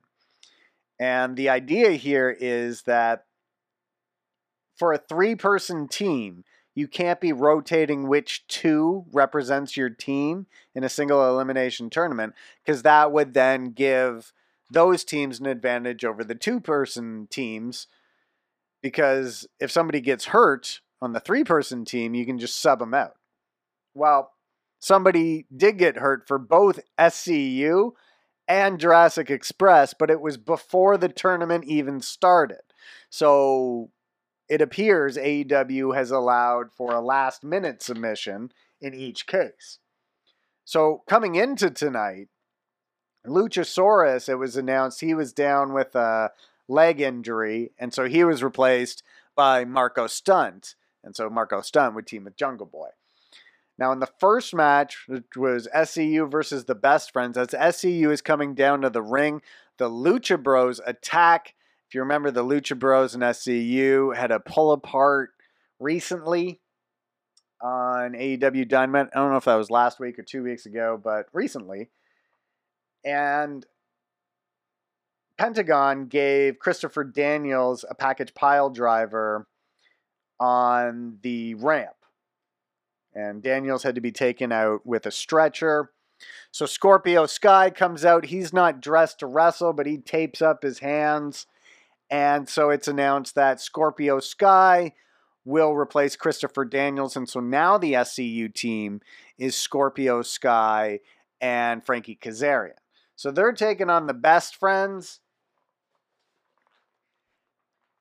And 0.99 1.37
the 1.37 1.49
idea 1.49 1.93
here 1.93 2.31
is 2.31 2.83
that 2.83 3.25
for 4.77 4.93
a 4.93 4.99
three 4.99 5.35
person 5.35 5.89
team, 5.89 6.45
you 6.75 6.89
can't 6.89 7.21
be 7.21 7.33
rotating 7.33 8.09
which 8.09 8.47
two 8.49 9.05
represents 9.13 9.77
your 9.77 9.91
team 9.91 10.47
in 10.75 10.83
a 10.83 10.89
single 10.89 11.27
elimination 11.29 11.89
tournament 11.89 12.35
because 12.65 12.83
that 12.83 13.13
would 13.13 13.35
then 13.35 13.71
give 13.71 14.33
those 14.71 15.05
teams 15.05 15.39
an 15.39 15.47
advantage 15.47 16.05
over 16.05 16.25
the 16.25 16.35
two 16.35 16.61
person 16.61 17.29
teams. 17.31 17.87
Because 18.83 19.47
if 19.61 19.71
somebody 19.71 20.01
gets 20.01 20.27
hurt 20.27 20.81
on 21.01 21.13
the 21.13 21.21
three 21.21 21.45
person 21.45 21.85
team, 21.85 22.15
you 22.15 22.27
can 22.27 22.39
just 22.39 22.61
sub 22.61 22.81
them 22.81 22.93
out. 22.93 23.15
Well, 23.95 24.33
somebody 24.81 25.47
did 25.55 25.79
get 25.79 25.97
hurt 25.97 26.27
for 26.27 26.39
both 26.39 26.81
SCU 26.99 27.93
and 28.49 28.81
Jurassic 28.81 29.31
Express, 29.31 29.95
but 29.95 30.11
it 30.11 30.21
was 30.21 30.37
before 30.37 30.99
the 30.99 31.09
tournament 31.09 31.65
even 31.65 32.01
started. 32.01 32.61
So 33.09 33.91
it 34.49 34.61
appears 34.61 35.17
AEW 35.17 35.95
has 35.95 36.11
allowed 36.11 36.73
for 36.73 36.93
a 36.93 37.01
last 37.01 37.45
minute 37.45 37.83
submission 37.83 38.53
in 38.81 38.95
each 38.95 39.27
case. 39.27 39.79
So 40.65 41.03
coming 41.09 41.35
into 41.35 41.71
tonight, 41.71 42.29
Luchasaurus, 43.27 44.29
it 44.29 44.37
was 44.37 44.57
announced 44.57 45.01
he 45.01 45.15
was 45.15 45.33
down 45.33 45.73
with 45.73 45.95
a 45.95 46.31
leg 46.69 47.01
injury, 47.01 47.73
and 47.79 47.93
so 47.93 48.05
he 48.07 48.25
was 48.25 48.43
replaced 48.43 49.03
by 49.35 49.65
Marko 49.65 50.07
Stunt. 50.07 50.75
And 51.03 51.15
so 51.15 51.29
Marko 51.29 51.61
Stunt 51.61 51.95
would 51.95 52.07
team 52.07 52.25
with 52.25 52.37
Jungle 52.37 52.67
Boy. 52.67 52.89
Now, 53.77 53.93
in 53.93 53.99
the 53.99 54.09
first 54.21 54.55
match, 54.55 55.05
which 55.07 55.37
was 55.37 55.69
SCU 55.75 56.31
versus 56.31 56.65
the 56.65 56.75
Best 56.75 57.13
Friends, 57.13 57.37
as 57.37 57.49
SCU 57.49 58.11
is 58.13 58.23
coming 58.23 58.55
down 58.55 58.83
to 58.83 58.91
the 58.91 59.03
ring, 59.03 59.43
the 59.79 59.91
Lucha 59.91 60.41
Bros 60.41 60.81
attack. 60.87 61.55
If 61.95 61.97
you 61.97 62.03
remember, 62.03 62.33
the 62.33 62.43
Lucha 62.43 62.77
Bros 62.77 63.15
and 63.15 63.23
SCU 63.23 64.17
had 64.17 64.33
a 64.33 64.41
pull 64.41 64.73
apart 64.73 65.31
recently 65.79 66.61
on 67.63 68.15
AEW 68.15 68.69
Dynamite. 68.69 69.11
I 69.15 69.21
don't 69.21 69.31
know 69.31 69.37
if 69.37 69.45
that 69.45 69.55
was 69.55 69.71
last 69.71 70.01
week 70.01 70.19
or 70.19 70.25
two 70.25 70.43
weeks 70.43 70.67
ago, 70.67 71.01
but 71.01 71.27
recently. 71.33 71.91
And 73.05 73.65
Pentagon 75.39 76.07
gave 76.07 76.59
Christopher 76.59 77.05
Daniels 77.05 77.85
a 77.89 77.95
package 77.95 78.35
pile 78.35 78.71
driver 78.71 79.47
on 80.41 81.19
the 81.23 81.55
ramp 81.55 81.95
and 83.15 83.41
Daniels 83.41 83.85
had 83.85 83.95
to 83.95 84.01
be 84.01 84.11
taken 84.11 84.51
out 84.51 84.85
with 84.85 85.07
a 85.07 85.13
stretcher. 85.13 85.93
So 86.51 86.67
Scorpio 86.67 87.27
Sky 87.27 87.71
comes 87.71 88.05
out. 88.05 88.25
He's 88.25 88.53
not 88.53 88.83
dressed 88.83 89.21
to 89.21 89.29
wrestle, 89.29 89.73
but 89.73 89.87
he 89.87 89.99
tapes 89.99 90.43
up 90.43 90.65
his 90.65 90.81
hands. 90.81 91.47
And 92.11 92.49
so 92.49 92.71
it's 92.71 92.89
announced 92.89 93.35
that 93.35 93.61
Scorpio 93.61 94.21
Sky 94.21 94.93
will 95.45 95.75
replace 95.75 96.17
Christopher 96.17 96.65
Daniels. 96.65 97.17
And 97.17 97.29
so 97.29 97.41
now 97.41 97.79
the 97.79 97.93
SCU 97.95 98.53
team 98.53 99.01
is 99.39 99.57
Scorpio 99.57 100.23
Sky 100.23 101.01
and 101.41 101.85
Frankie 101.85 102.19
Kazarian. 102.21 102.79
So 103.17 103.31
they're 103.31 103.53
taking 103.53 103.91
on 103.91 104.07
the 104.07 104.15
best 104.15 104.57
friends. 104.57 105.21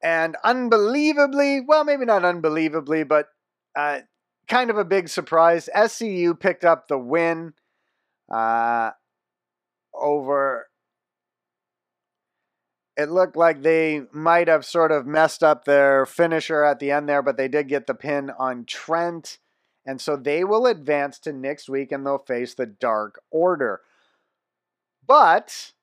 And 0.01 0.35
unbelievably, 0.43 1.61
well, 1.67 1.83
maybe 1.83 2.05
not 2.05 2.25
unbelievably, 2.25 3.03
but 3.05 3.27
uh, 3.75 3.99
kind 4.47 4.69
of 4.69 4.77
a 4.77 4.85
big 4.85 5.07
surprise. 5.07 5.69
SCU 5.73 6.37
picked 6.37 6.65
up 6.65 6.87
the 6.87 6.97
win 6.97 7.53
uh, 8.33 8.91
over. 9.93 10.67
It 12.95 13.09
looked 13.09 13.35
like 13.35 13.61
they 13.61 14.03
might 14.11 14.47
have 14.47 14.65
sort 14.65 14.91
of 14.91 15.07
messed 15.07 15.43
up 15.43 15.65
their 15.65 16.05
finisher 16.05 16.63
at 16.63 16.79
the 16.79 16.91
end 16.91 17.09
there, 17.09 17.23
but 17.23 17.37
they 17.37 17.47
did 17.47 17.67
get 17.67 17.87
the 17.87 17.95
pin 17.95 18.31
on 18.37 18.65
Trent. 18.65 19.39
And 19.85 19.99
so 19.99 20.15
they 20.15 20.43
will 20.43 20.67
advance 20.67 21.19
to 21.19 21.33
next 21.33 21.67
week 21.67 21.91
and 21.91 22.05
they'll 22.05 22.19
face 22.19 22.53
the 22.53 22.65
Dark 22.65 23.19
Order. 23.31 23.81
But 25.05 25.73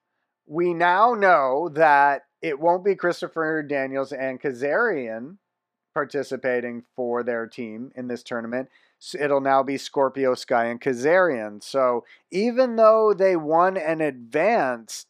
we 0.47 0.73
now 0.73 1.15
know 1.15 1.69
that 1.75 2.23
it 2.41 2.59
won't 2.59 2.85
be 2.85 2.95
Christopher 2.95 3.63
Daniels 3.63 4.13
and 4.13 4.41
Kazarian 4.41 5.37
participating 5.93 6.85
for 6.97 7.23
their 7.23 7.47
team 7.47 7.93
in 7.95 8.09
this 8.09 8.23
tournament. 8.23 8.69
It'll 9.19 9.41
now 9.41 9.63
be 9.63 9.77
Scorpio 9.77 10.35
Sky 10.35 10.67
and 10.67 10.81
Kazarian. 10.81 11.63
So 11.63 12.05
even 12.31 12.77
though 12.77 13.13
they 13.13 13.37
won 13.37 13.77
and 13.77 14.01
advanced, 14.01 15.10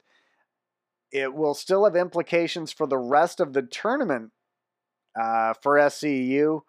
it 1.13 1.35
will 1.35 1.55
still 1.55 1.85
have 1.85 1.97
implications 1.97 2.73
for 2.73 2.87
the 2.87 2.99
rest 2.99 3.41
of 3.41 3.53
the 3.53 3.63
tournament 3.63 4.31
uh, 5.21 5.55
for 5.63 5.77
SCU. 5.77 6.63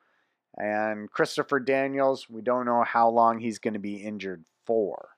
And 0.57 1.09
Christopher 1.09 1.59
Daniels, 1.59 2.29
we 2.29 2.41
don't 2.41 2.65
know 2.65 2.83
how 2.83 3.09
long 3.09 3.39
he's 3.39 3.59
going 3.59 3.73
to 3.73 3.79
be 3.79 3.95
injured 3.95 4.43
for. 4.65 5.09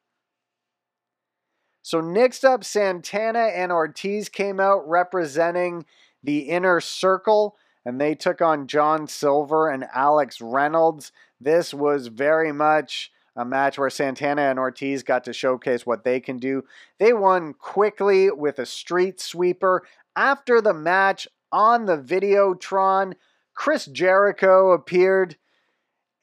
So 1.81 1.99
next 1.99 2.45
up, 2.45 2.63
Santana 2.63 3.47
and 3.47 3.71
Ortiz 3.71 4.29
came 4.29 4.59
out 4.59 4.87
representing 4.87 5.85
the 6.23 6.39
inner 6.39 6.79
circle 6.79 7.57
and 7.85 7.99
they 7.99 8.15
took 8.15 8.41
on 8.41 8.67
John 8.67 9.07
Silver 9.07 9.69
and 9.69 9.85
Alex 9.93 10.39
Reynolds. 10.39 11.11
This 11.41 11.73
was 11.73 12.07
very 12.07 12.53
much 12.53 13.11
a 13.35 13.45
match 13.45 13.77
where 13.77 13.89
Santana 13.89 14.43
and 14.43 14.59
Ortiz 14.59 15.03
got 15.03 15.23
to 15.25 15.33
showcase 15.33 15.85
what 15.85 16.03
they 16.03 16.19
can 16.19 16.37
do. 16.37 16.63
They 16.99 17.13
won 17.13 17.53
quickly 17.53 18.29
with 18.31 18.59
a 18.59 18.65
street 18.65 19.19
sweeper. 19.19 19.83
After 20.15 20.61
the 20.61 20.73
match 20.73 21.27
on 21.51 21.85
the 21.85 21.97
Videotron, 21.97 23.13
Chris 23.55 23.85
Jericho 23.85 24.71
appeared 24.71 25.37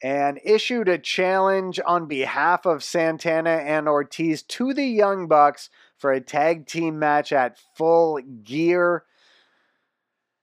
and 0.03 0.39
issued 0.43 0.87
a 0.87 0.97
challenge 0.97 1.79
on 1.85 2.07
behalf 2.07 2.65
of 2.65 2.83
Santana 2.83 3.49
and 3.49 3.87
Ortiz 3.87 4.41
to 4.43 4.73
the 4.73 4.85
Young 4.85 5.27
Bucks 5.27 5.69
for 5.97 6.11
a 6.11 6.21
tag 6.21 6.65
team 6.65 6.97
match 6.97 7.31
at 7.31 7.59
Full 7.75 8.19
Gear. 8.43 9.03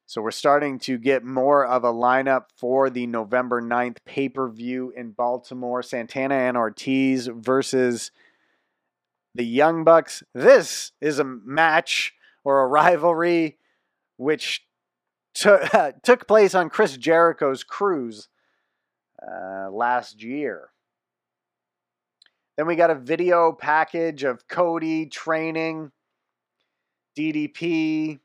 So 0.09 0.23
we're 0.23 0.31
starting 0.31 0.79
to 0.81 0.97
get 0.97 1.23
more 1.23 1.67
of 1.67 1.85
a 1.85 1.93
lineup 1.93 2.45
for 2.57 2.89
the 2.89 3.07
November 3.07 3.61
9th 3.61 3.99
pay 4.07 4.31
per 4.31 4.49
view 4.49 4.91
in 4.97 5.11
Baltimore. 5.11 5.83
Santana 5.83 6.35
and 6.35 6.57
Ortiz 6.57 7.27
versus 7.27 8.11
the 9.35 9.45
Young 9.45 9.85
Bucks. 9.85 10.23
This 10.33 10.93
is 11.03 11.19
a 11.19 11.25
match 11.25 12.15
or 12.43 12.63
a 12.63 12.67
rivalry 12.67 13.59
which 14.17 14.65
t- 15.35 15.51
took 16.03 16.27
place 16.27 16.55
on 16.55 16.71
Chris 16.71 16.97
Jericho's 16.97 17.63
cruise 17.63 18.29
uh, 19.23 19.69
last 19.71 20.23
year. 20.23 20.71
Then 22.57 22.67
we 22.67 22.77
got 22.77 22.89
a 22.89 22.95
video 22.95 23.53
package 23.53 24.25
of 24.25 24.49
Cody 24.49 25.05
training, 25.05 25.93
DDP, 27.15 28.21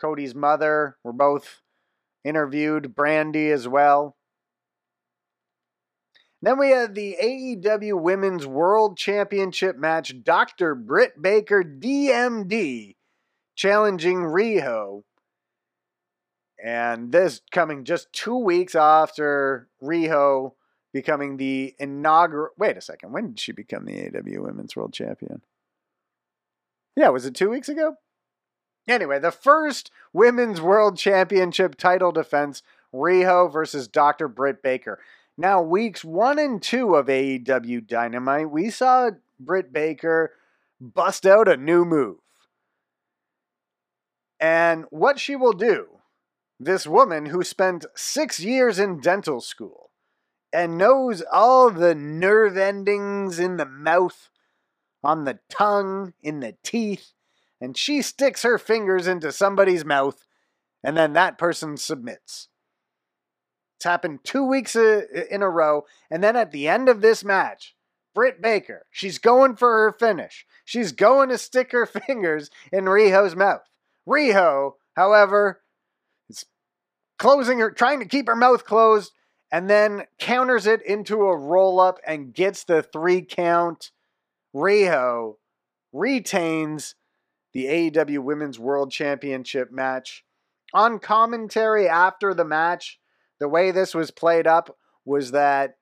Cody's 0.00 0.34
mother 0.34 0.96
were 1.04 1.12
both 1.12 1.60
interviewed, 2.24 2.94
Brandi 2.94 3.52
as 3.52 3.68
well. 3.68 4.16
Then 6.42 6.58
we 6.58 6.70
had 6.70 6.94
the 6.94 7.16
AEW 7.22 8.00
Women's 8.00 8.46
World 8.46 8.96
Championship 8.96 9.76
match, 9.76 10.22
Dr. 10.24 10.74
Britt 10.74 11.20
Baker, 11.20 11.62
DMD, 11.62 12.96
challenging 13.54 14.18
Riho. 14.18 15.02
And 16.62 17.12
this 17.12 17.42
coming 17.50 17.84
just 17.84 18.12
two 18.12 18.36
weeks 18.36 18.74
after 18.74 19.68
Riho 19.82 20.52
becoming 20.92 21.36
the 21.36 21.74
inaugural. 21.78 22.50
Wait 22.58 22.76
a 22.76 22.80
second. 22.80 23.12
When 23.12 23.28
did 23.28 23.40
she 23.40 23.52
become 23.52 23.84
the 23.84 23.92
AEW 23.92 24.42
Women's 24.42 24.74
World 24.74 24.92
Champion? 24.92 25.42
Yeah, 26.96 27.10
was 27.10 27.26
it 27.26 27.34
two 27.34 27.50
weeks 27.50 27.68
ago? 27.68 27.96
Anyway, 28.88 29.18
the 29.18 29.30
first 29.30 29.90
Women's 30.12 30.60
World 30.60 30.96
Championship 30.96 31.76
title 31.76 32.12
defense 32.12 32.62
Riho 32.92 33.52
versus 33.52 33.88
Dr. 33.88 34.28
Britt 34.28 34.62
Baker. 34.62 35.00
Now, 35.36 35.62
weeks 35.62 36.04
one 36.04 36.38
and 36.38 36.62
two 36.62 36.94
of 36.96 37.06
AEW 37.06 37.86
Dynamite, 37.86 38.50
we 38.50 38.70
saw 38.70 39.10
Britt 39.38 39.72
Baker 39.72 40.32
bust 40.80 41.26
out 41.26 41.48
a 41.48 41.56
new 41.56 41.84
move. 41.84 42.18
And 44.38 44.86
what 44.90 45.18
she 45.18 45.36
will 45.36 45.52
do, 45.52 45.86
this 46.58 46.86
woman 46.86 47.26
who 47.26 47.42
spent 47.42 47.84
six 47.94 48.40
years 48.40 48.78
in 48.78 49.00
dental 49.00 49.40
school 49.40 49.90
and 50.52 50.78
knows 50.78 51.22
all 51.30 51.70
the 51.70 51.94
nerve 51.94 52.56
endings 52.56 53.38
in 53.38 53.56
the 53.56 53.66
mouth, 53.66 54.30
on 55.02 55.24
the 55.24 55.38
tongue, 55.48 56.12
in 56.22 56.40
the 56.40 56.56
teeth, 56.62 57.12
and 57.60 57.76
she 57.76 58.02
sticks 58.02 58.42
her 58.42 58.58
fingers 58.58 59.06
into 59.06 59.32
somebody's 59.32 59.84
mouth, 59.84 60.26
and 60.82 60.96
then 60.96 61.12
that 61.12 61.38
person 61.38 61.76
submits. 61.76 62.48
It's 63.76 63.84
happened 63.84 64.20
two 64.24 64.44
weeks 64.44 64.76
uh, 64.76 65.02
in 65.30 65.42
a 65.42 65.48
row, 65.48 65.84
and 66.10 66.22
then 66.22 66.36
at 66.36 66.52
the 66.52 66.68
end 66.68 66.88
of 66.88 67.00
this 67.00 67.24
match, 67.24 67.74
Britt 68.14 68.42
Baker, 68.42 68.86
she's 68.90 69.18
going 69.18 69.56
for 69.56 69.70
her 69.84 69.92
finish. 69.92 70.46
She's 70.64 70.92
going 70.92 71.28
to 71.28 71.38
stick 71.38 71.72
her 71.72 71.86
fingers 72.06 72.50
in 72.72 72.84
Riho's 72.84 73.36
mouth. 73.36 73.62
Riho, 74.08 74.72
however, 74.96 75.62
is 76.28 76.44
closing 77.18 77.58
her, 77.60 77.70
trying 77.70 78.00
to 78.00 78.06
keep 78.06 78.26
her 78.26 78.36
mouth 78.36 78.64
closed, 78.64 79.12
and 79.52 79.68
then 79.68 80.04
counters 80.18 80.66
it 80.66 80.82
into 80.82 81.22
a 81.22 81.36
roll 81.36 81.80
up 81.80 81.98
and 82.06 82.34
gets 82.34 82.64
the 82.64 82.82
three 82.82 83.22
count. 83.22 83.90
Riho 84.54 85.36
retains 85.92 86.94
the 87.52 87.66
AEW 87.66 88.20
Women's 88.20 88.58
World 88.58 88.90
Championship 88.90 89.70
match. 89.70 90.24
On 90.72 90.98
commentary 90.98 91.88
after 91.88 92.32
the 92.32 92.44
match, 92.44 93.00
the 93.38 93.48
way 93.48 93.70
this 93.70 93.94
was 93.94 94.10
played 94.10 94.46
up 94.46 94.76
was 95.04 95.32
that 95.32 95.76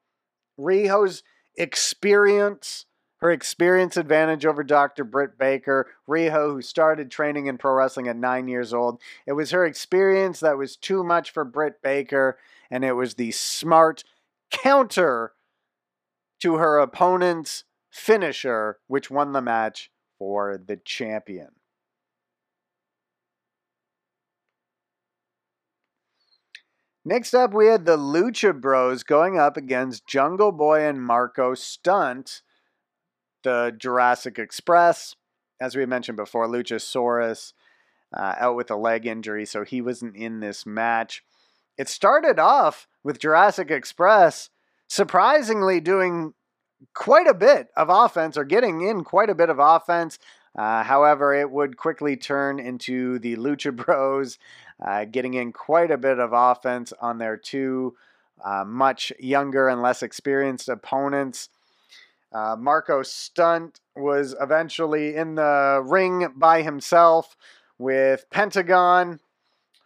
Riho's 0.59 1.23
experience, 1.57 2.87
her 3.19 3.31
experience 3.31 3.97
advantage 3.97 4.47
over 4.47 4.62
Dr. 4.62 5.05
Britt 5.05 5.39
Baker, 5.39 5.89
Riho, 6.09 6.53
who 6.53 6.62
started 6.62 7.11
training 7.11 7.47
in 7.47 7.59
pro 7.59 7.73
wrestling 7.73 8.09
at 8.09 8.16
nine 8.16 8.49
years 8.49 8.73
old. 8.73 9.01
It 9.27 9.33
was 9.33 9.51
her 9.51 9.66
experience 9.66 10.41
that 10.41 10.57
was 10.57 10.77
too 10.77 11.05
much 11.05 11.31
for 11.31 11.45
Britt 11.45 11.83
Baker, 11.83 12.39
and 12.71 12.85
it 12.85 12.93
was 12.93 13.14
the 13.14 13.33
smart 13.33 14.05
counter 14.51 15.33
to 16.41 16.55
her 16.55 16.79
opponent's 16.79 17.64
finisher, 17.91 18.79
which 18.87 19.11
won 19.11 19.33
the 19.33 19.43
match 19.43 19.91
for 20.19 20.57
the 20.57 20.77
champion. 20.77 21.58
Next 27.09 27.33
up, 27.33 27.55
we 27.55 27.69
had 27.69 27.87
the 27.87 27.97
Lucha 27.97 28.53
Bros 28.61 29.03
going 29.03 29.39
up 29.39 29.57
against 29.57 30.07
Jungle 30.07 30.53
Boy 30.53 30.87
and 30.87 31.03
Marko 31.03 31.55
Stunt, 31.55 32.43
the 33.43 33.75
Jurassic 33.79 34.39
Express. 34.39 35.17
As 35.59 35.75
we 35.75 35.87
mentioned 35.87 36.19
before, 36.19 36.47
Luchasaurus 36.47 37.55
uh, 38.15 38.35
out 38.39 38.57
with 38.57 38.71
a 38.71 38.77
leg 38.77 39.07
injury, 39.07 39.47
so 39.47 39.65
he 39.65 39.81
wasn't 39.81 40.17
in 40.17 40.41
this 40.41 40.67
match. 40.67 41.23
It 41.79 41.89
started 41.89 42.39
off 42.39 42.87
with 43.03 43.21
Jurassic 43.21 43.71
Express 43.71 44.51
surprisingly 44.87 45.81
doing 45.81 46.35
quite 46.95 47.27
a 47.27 47.33
bit 47.33 47.69
of 47.75 47.89
offense 47.89 48.37
or 48.37 48.45
getting 48.45 48.83
in 48.83 49.03
quite 49.03 49.31
a 49.31 49.35
bit 49.35 49.49
of 49.49 49.59
offense. 49.59 50.19
Uh, 50.59 50.83
however, 50.83 51.33
it 51.33 51.51
would 51.51 51.79
quickly 51.79 52.19
turn 52.19 52.59
into 52.59 53.19
the 53.21 53.37
Lucha 53.37 53.75
Bros 53.85 54.39
uh, 54.85 55.05
getting 55.05 55.35
in 55.35 55.53
quite 55.53 55.91
a 55.91 55.99
bit 55.99 56.18
of 56.18 56.33
offense 56.33 56.93
on 57.01 57.18
their 57.18 57.37
two 57.37 57.97
uh, 58.45 58.64
much 58.64 59.12
younger 59.18 59.68
and 59.68 59.83
less 59.83 60.03
experienced 60.03 60.68
opponents. 60.68 61.49
Uh, 62.33 62.57
Marko 62.59 63.03
Stunt 63.03 63.81
was 63.97 64.35
eventually 64.41 65.16
in 65.16 65.35
the 65.35 65.83
ring 65.85 66.29
by 66.37 66.62
himself 66.62 67.37
with 67.79 68.29
Pentagon, 68.31 69.18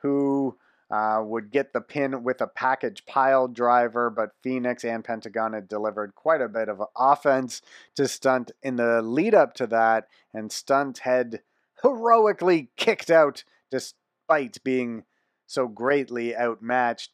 who 0.00 0.56
uh, 0.90 1.22
would 1.24 1.50
get 1.50 1.72
the 1.72 1.80
pin 1.80 2.22
with 2.22 2.40
a 2.40 2.46
package 2.46 3.06
pile 3.06 3.48
driver, 3.48 4.10
but 4.10 4.34
Phoenix 4.42 4.84
and 4.84 5.02
Pentagon 5.02 5.54
had 5.54 5.68
delivered 5.68 6.14
quite 6.14 6.42
a 6.42 6.48
bit 6.48 6.68
of 6.68 6.82
offense 6.96 7.62
to 7.94 8.06
Stunt 8.06 8.50
in 8.62 8.76
the 8.76 9.00
lead 9.00 9.34
up 9.34 9.54
to 9.54 9.66
that, 9.68 10.08
and 10.34 10.52
Stunt 10.52 10.98
had 10.98 11.40
heroically 11.82 12.68
kicked 12.76 13.10
out 13.10 13.44
despite 14.32 14.64
being 14.64 15.04
so 15.46 15.68
greatly 15.68 16.36
outmatched. 16.36 17.10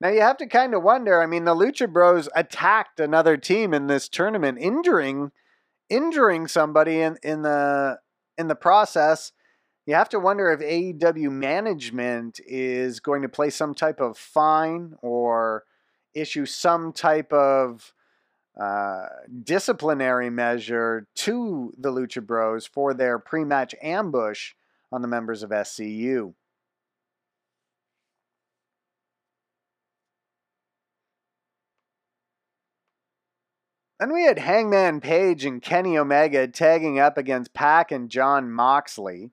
Now 0.00 0.08
you 0.08 0.20
have 0.20 0.38
to 0.38 0.46
kind 0.46 0.74
of 0.74 0.82
wonder. 0.82 1.22
I 1.22 1.26
mean, 1.26 1.44
the 1.44 1.54
Lucha 1.54 1.92
Bros 1.92 2.28
attacked 2.34 3.00
another 3.00 3.36
team 3.36 3.74
in 3.74 3.86
this 3.86 4.08
tournament, 4.08 4.58
injuring 4.60 5.32
injuring 5.88 6.46
somebody 6.46 7.00
in, 7.00 7.18
in 7.24 7.42
the 7.42 7.98
in 8.38 8.46
the 8.46 8.54
process 8.54 9.32
you 9.86 9.94
have 9.96 10.08
to 10.10 10.20
wonder 10.20 10.52
if 10.52 10.60
AEW 10.60 11.32
management 11.32 12.38
is 12.46 13.00
going 13.00 13.22
to 13.22 13.28
play 13.28 13.50
some 13.50 13.74
type 13.74 13.98
of 13.98 14.16
fine 14.16 14.94
or 15.02 15.64
issue 16.14 16.46
some 16.46 16.92
type 16.92 17.32
of 17.32 17.92
uh, 18.60 19.06
disciplinary 19.42 20.30
measure 20.30 21.08
to 21.16 21.72
the 21.76 21.90
Lucha 21.90 22.24
Bros 22.24 22.66
for 22.66 22.94
their 22.94 23.18
pre 23.18 23.42
match 23.42 23.74
ambush 23.82 24.52
on 24.92 25.02
the 25.02 25.08
members 25.08 25.42
of 25.42 25.50
SCU. 25.50 26.34
Then 34.00 34.14
we 34.14 34.24
had 34.24 34.38
Hangman 34.38 35.02
Page 35.02 35.44
and 35.44 35.60
Kenny 35.60 35.98
Omega 35.98 36.48
tagging 36.48 36.98
up 36.98 37.18
against 37.18 37.52
Pac 37.52 37.92
and 37.92 38.08
Jon 38.08 38.50
Moxley. 38.50 39.30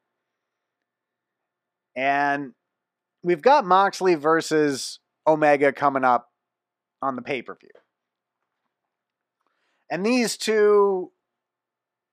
And 1.95 2.51
we've 3.23 3.41
got 3.41 3.65
Moxley 3.65 4.15
versus 4.15 4.99
Omega 5.25 5.71
coming 5.71 6.03
up 6.03 6.29
on 7.01 7.15
the 7.15 7.21
pay 7.21 7.41
per 7.41 7.55
view. 7.55 7.69
And 9.89 10.05
these 10.05 10.35
two, 10.35 11.11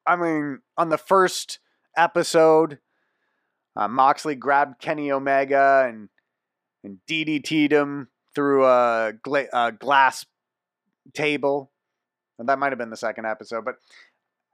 I 0.07 0.15
mean, 0.15 0.61
on 0.79 0.91
the 0.91 0.99
first 0.99 1.59
episode, 1.97 2.79
uh, 3.77 3.89
Moxley 3.89 4.35
grabbed 4.35 4.81
Kenny 4.81 5.11
Omega 5.11 5.87
and, 5.89 6.09
and 6.83 6.99
DDT'd 7.09 7.73
him 7.73 8.09
through 8.35 8.65
a, 8.67 9.13
gla- 9.23 9.49
a 9.53 9.73
glass 9.73 10.27
table. 11.13 11.71
And 12.39 12.49
that 12.49 12.59
might 12.59 12.73
have 12.73 12.79
been 12.79 12.91
the 12.91 12.97
second 12.97 13.27
episode, 13.27 13.65
but 13.65 13.77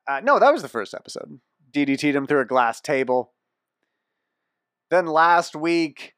uh, 0.06 0.20
no, 0.20 0.38
that 0.38 0.52
was 0.52 0.62
the 0.62 0.68
first 0.68 0.94
episode. 0.94 1.40
DDT'd 1.72 2.16
him 2.16 2.26
through 2.26 2.40
a 2.40 2.46
glass 2.46 2.80
table. 2.80 3.32
Then 4.90 5.06
last 5.06 5.54
week, 5.54 6.14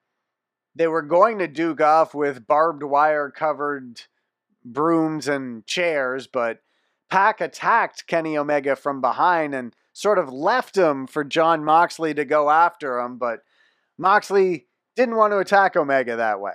they 0.75 0.87
were 0.87 1.03
going 1.03 1.39
to 1.39 1.47
duke 1.47 1.81
off 1.81 2.15
with 2.15 2.47
barbed 2.47 2.83
wire 2.83 3.31
covered 3.31 4.03
brooms 4.65 5.29
and 5.29 5.67
chairs, 5.67 6.27
but 6.27 6.61
Pac 7.11 7.41
attacked 7.41 8.07
Kenny 8.07 8.39
Omega 8.39 8.75
from 8.75 9.01
behind 9.01 9.55
and 9.55 9.77
sort 9.93 10.19
of 10.19 10.33
left 10.33 10.77
him 10.77 11.07
for 11.07 11.25
Jon 11.25 11.65
Moxley 11.65 12.15
to 12.15 12.25
go 12.25 12.51
after 12.51 12.99
him, 12.99 13.19
but 13.19 13.41
Moxley 13.99 14.67
didn't 14.97 15.17
want 15.17 15.33
to 15.33 15.39
attack 15.39 15.77
Omega 15.77 16.17
that 16.17 16.41
way. 16.41 16.53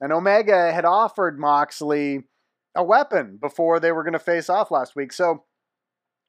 And 0.00 0.12
Omega 0.12 0.72
had 0.72 0.84
offered 0.84 1.38
Moxley 1.38 2.24
a 2.74 2.82
weapon 2.82 3.38
before 3.40 3.78
they 3.78 3.92
were 3.92 4.02
going 4.02 4.12
to 4.14 4.18
face 4.18 4.48
off 4.48 4.70
last 4.70 4.96
week. 4.96 5.12
So 5.12 5.44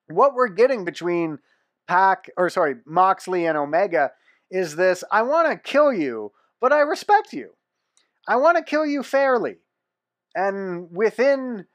what 0.08 0.34
we're 0.34 0.50
getting 0.50 0.86
between 0.86 1.40
Pac 1.88 2.30
or 2.38 2.50
sorry, 2.50 2.76
Moxley 2.86 3.46
and 3.46 3.58
Omega 3.58 4.12
is 4.52 4.76
this 4.76 5.04
I 5.12 5.24
want 5.24 5.50
to 5.50 5.58
kill 5.58 5.92
you, 5.92 6.32
but 6.62 6.72
I 6.72 6.80
respect 6.80 7.34
you. 7.34 7.52
I 8.28 8.38
want 8.38 8.58
to 8.58 8.64
kill 8.64 8.86
you 8.86 9.04
fairly 9.04 9.58
and 10.36 10.88
within 10.92 11.66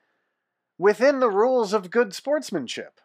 within 0.79 1.19
the 1.19 1.31
rules 1.31 1.73
of 1.73 1.91
good 1.91 2.15
sportsmanship. 2.15 3.01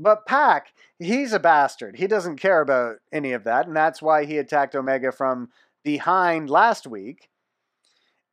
But 0.00 0.26
Pac, 0.26 0.72
he's 1.00 1.32
a 1.32 1.40
bastard. 1.40 1.96
He 1.96 2.06
doesn't 2.06 2.36
care 2.36 2.60
about 2.60 2.98
any 3.12 3.32
of 3.32 3.42
that, 3.44 3.66
and 3.66 3.76
that's 3.76 4.00
why 4.00 4.24
he 4.24 4.38
attacked 4.38 4.76
Omega 4.76 5.10
from 5.10 5.50
behind 5.82 6.48
last 6.48 6.86
week. 6.86 7.28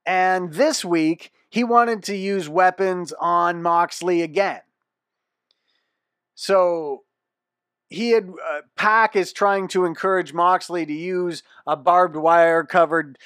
And 0.05 0.53
this 0.53 0.85
week, 0.85 1.31
he 1.49 1.63
wanted 1.63 2.03
to 2.03 2.15
use 2.15 2.47
weapons 2.47 3.13
on 3.19 3.63
Moxley 3.63 4.21
again. 4.21 4.61
So 6.35 7.03
he 7.89 8.11
had 8.11 8.29
uh, 8.29 8.61
Pac 8.75 9.15
is 9.15 9.33
trying 9.33 9.67
to 9.69 9.85
encourage 9.85 10.33
Moxley 10.33 10.85
to 10.85 10.93
use 10.93 11.41
a 11.65 11.75
barbed 11.75 12.15
wire 12.15 12.63
covered 12.63 13.17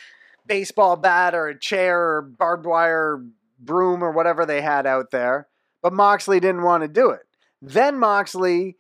baseball 0.45 0.95
bat 0.95 1.35
or 1.35 1.47
a 1.47 1.59
chair 1.59 1.99
or 1.99 2.21
barbed 2.21 2.65
wire 2.65 3.21
broom 3.59 4.01
or 4.01 4.11
whatever 4.11 4.45
they 4.45 4.61
had 4.61 4.85
out 4.85 5.11
there, 5.11 5.47
but 5.81 5.91
Moxley 5.91 6.39
didn't 6.39 6.63
want 6.63 6.83
to 6.83 6.87
do 6.87 7.09
it. 7.09 7.23
Then 7.61 7.97
Moxley 7.97 8.77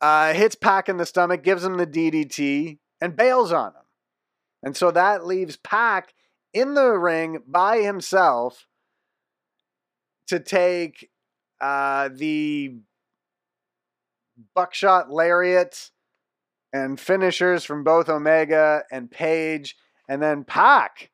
uh, 0.00 0.32
hits 0.34 0.54
Pac 0.54 0.88
in 0.88 0.96
the 0.96 1.06
stomach, 1.06 1.42
gives 1.42 1.64
him 1.64 1.76
the 1.76 1.86
DDT, 1.86 2.78
and 3.00 3.16
bails 3.16 3.52
on 3.52 3.68
him. 3.68 3.82
And 4.62 4.76
so 4.76 4.90
that 4.90 5.26
leaves 5.26 5.56
Pac 5.56 6.14
in 6.52 6.74
the 6.74 6.92
ring 6.92 7.42
by 7.46 7.78
himself 7.78 8.66
to 10.28 10.40
take 10.40 11.10
uh, 11.60 12.08
the 12.12 12.76
buckshot 14.54 15.10
lariat 15.10 15.90
and 16.72 16.98
finishers 16.98 17.64
from 17.64 17.84
both 17.84 18.08
Omega 18.08 18.82
and 18.90 19.10
Page. 19.10 19.76
And 20.08 20.22
then 20.22 20.44
Pac 20.44 21.10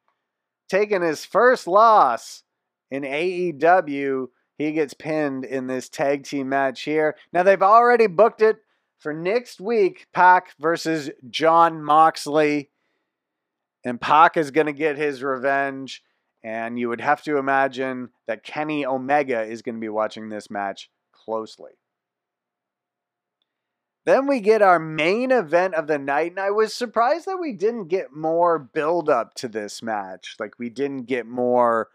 taking 0.68 1.02
his 1.02 1.24
first 1.24 1.66
loss 1.66 2.44
in 2.90 3.02
AEW. 3.02 4.28
He 4.60 4.72
gets 4.72 4.92
pinned 4.92 5.46
in 5.46 5.68
this 5.68 5.88
tag 5.88 6.24
team 6.24 6.50
match 6.50 6.82
here. 6.82 7.16
Now 7.32 7.42
they've 7.42 7.62
already 7.62 8.06
booked 8.06 8.42
it 8.42 8.58
for 8.98 9.14
next 9.14 9.58
week 9.58 10.06
Pac 10.12 10.48
versus 10.60 11.08
Jon 11.30 11.82
Moxley. 11.82 12.68
And 13.86 13.98
Pac 13.98 14.36
is 14.36 14.50
going 14.50 14.66
to 14.66 14.74
get 14.74 14.98
his 14.98 15.22
revenge. 15.22 16.02
And 16.44 16.78
you 16.78 16.90
would 16.90 17.00
have 17.00 17.22
to 17.22 17.38
imagine 17.38 18.10
that 18.26 18.44
Kenny 18.44 18.84
Omega 18.84 19.40
is 19.40 19.62
going 19.62 19.76
to 19.76 19.80
be 19.80 19.88
watching 19.88 20.28
this 20.28 20.50
match 20.50 20.90
closely. 21.10 21.72
Then 24.04 24.26
we 24.26 24.40
get 24.40 24.60
our 24.60 24.78
main 24.78 25.30
event 25.30 25.74
of 25.74 25.86
the 25.86 25.98
night, 25.98 26.32
and 26.32 26.40
I 26.40 26.50
was 26.50 26.74
surprised 26.74 27.24
that 27.24 27.40
we 27.40 27.54
didn't 27.54 27.88
get 27.88 28.12
more 28.12 28.58
build 28.58 29.08
up 29.08 29.32
to 29.36 29.48
this 29.48 29.82
match. 29.82 30.36
Like, 30.38 30.58
we 30.58 30.68
didn't 30.68 31.04
get 31.04 31.26
more 31.26 31.88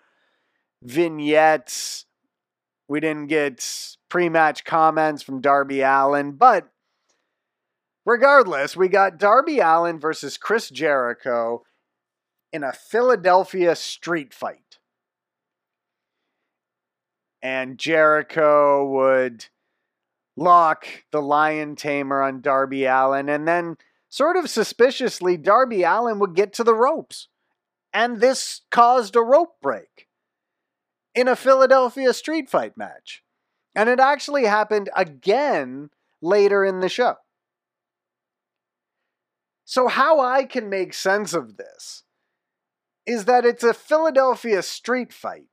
vignettes, 0.82 2.06
we 2.88 3.00
didn't 3.00 3.28
get 3.28 3.98
pre 4.10 4.30
match 4.30 4.64
comments 4.64 5.24
from 5.24 5.42
Darby 5.42 5.82
Allin, 5.82 6.34
but 6.34 6.70
regardless, 8.06 8.76
we 8.76 8.88
got 8.88 9.18
Darby 9.18 9.60
Allin 9.60 10.00
versus 10.00 10.38
Chris 10.38 10.70
Jericho 10.70 11.64
in 12.54 12.64
a 12.64 12.72
Philadelphia 12.74 13.76
street 13.76 14.34
fight. 14.34 14.80
and 17.46 17.78
Jericho 17.78 18.84
would 18.90 19.46
lock 20.36 20.88
the 21.12 21.22
Lion 21.22 21.76
Tamer 21.76 22.24
on 22.24 22.42
Darby 22.42 22.86
Allin, 22.86 23.30
and 23.30 23.48
then, 23.48 23.78
sort 24.10 24.36
of 24.36 24.50
suspiciously, 24.50 25.38
Darby 25.38 25.84
Allin 25.84 26.18
would 26.18 26.34
get 26.34 26.54
to 26.54 26.64
the 26.64 26.74
ropes. 26.74 27.28
And 27.94 28.20
this 28.20 28.62
caused 28.72 29.16
a 29.16 29.22
rope 29.22 29.58
break 29.62 30.05
in 31.16 31.28
a 31.28 31.36
Philadelphia 31.36 32.14
street 32.14 32.50
fight 32.50 32.78
match. 32.78 33.24
And 33.74 33.90
it 33.90 34.00
actually 34.00 34.46
happened 34.46 34.90
again 34.96 35.90
later 36.22 36.64
in 36.64 36.82
the 36.82 36.90
show. 36.90 37.16
So, 39.64 39.88
how 39.88 40.20
I 40.20 40.44
can 40.44 40.70
make 40.70 40.94
sense 40.94 41.34
of 41.34 41.58
this 41.58 42.04
is 43.06 43.26
that 43.26 43.46
it's 43.46 43.64
a 43.64 43.74
Philadelphia 43.74 44.62
street 44.62 45.12
fight. 45.12 45.48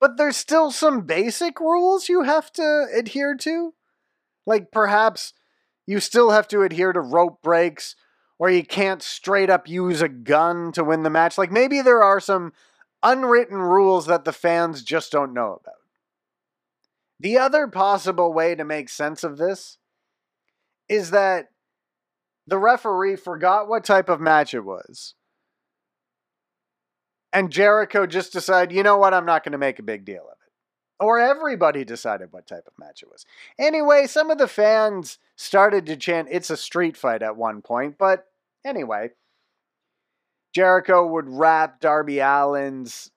But 0.00 0.16
there's 0.16 0.36
still 0.36 0.70
some 0.70 1.02
basic 1.02 1.58
rules 1.60 2.08
you 2.08 2.22
have 2.22 2.52
to 2.54 2.86
adhere 2.94 3.34
to. 3.36 3.74
Like 4.46 4.70
perhaps 4.70 5.32
you 5.86 6.00
still 6.00 6.30
have 6.30 6.48
to 6.48 6.62
adhere 6.62 6.92
to 6.92 7.00
rope 7.00 7.40
breaks, 7.42 7.96
or 8.38 8.50
you 8.50 8.64
can't 8.64 9.02
straight 9.02 9.48
up 9.48 9.68
use 9.68 10.02
a 10.02 10.08
gun 10.08 10.72
to 10.72 10.84
win 10.84 11.02
the 11.02 11.10
match. 11.10 11.38
Like 11.38 11.50
maybe 11.50 11.80
there 11.80 12.02
are 12.02 12.20
some 12.20 12.52
unwritten 13.06 13.56
rules 13.56 14.06
that 14.06 14.24
the 14.24 14.32
fans 14.32 14.82
just 14.82 15.12
don't 15.12 15.32
know 15.32 15.60
about. 15.62 15.74
The 17.20 17.38
other 17.38 17.68
possible 17.68 18.32
way 18.32 18.54
to 18.56 18.64
make 18.64 18.88
sense 18.88 19.22
of 19.22 19.38
this 19.38 19.78
is 20.88 21.12
that 21.12 21.50
the 22.48 22.58
referee 22.58 23.16
forgot 23.16 23.68
what 23.68 23.84
type 23.84 24.08
of 24.08 24.20
match 24.20 24.54
it 24.54 24.64
was. 24.64 25.14
And 27.32 27.50
Jericho 27.50 28.06
just 28.06 28.32
decided, 28.32 28.74
you 28.74 28.82
know 28.82 28.96
what, 28.96 29.14
I'm 29.14 29.26
not 29.26 29.44
going 29.44 29.52
to 29.52 29.58
make 29.58 29.78
a 29.78 29.84
big 29.84 30.04
deal 30.04 30.22
of 30.22 30.32
it. 30.32 30.52
Or 30.98 31.20
everybody 31.20 31.84
decided 31.84 32.28
what 32.32 32.46
type 32.46 32.64
of 32.66 32.78
match 32.78 33.02
it 33.02 33.08
was. 33.08 33.24
Anyway, 33.58 34.06
some 34.06 34.30
of 34.30 34.38
the 34.38 34.48
fans 34.48 35.18
started 35.36 35.86
to 35.86 35.96
chant, 35.96 36.28
it's 36.30 36.50
a 36.50 36.56
street 36.56 36.96
fight 36.96 37.22
at 37.22 37.36
one 37.36 37.62
point. 37.62 37.98
But 37.98 38.26
anyway, 38.64 39.10
Jericho 40.56 41.06
would 41.06 41.28
wrap 41.28 41.80
Darby 41.80 42.18
Allin's 42.18 43.10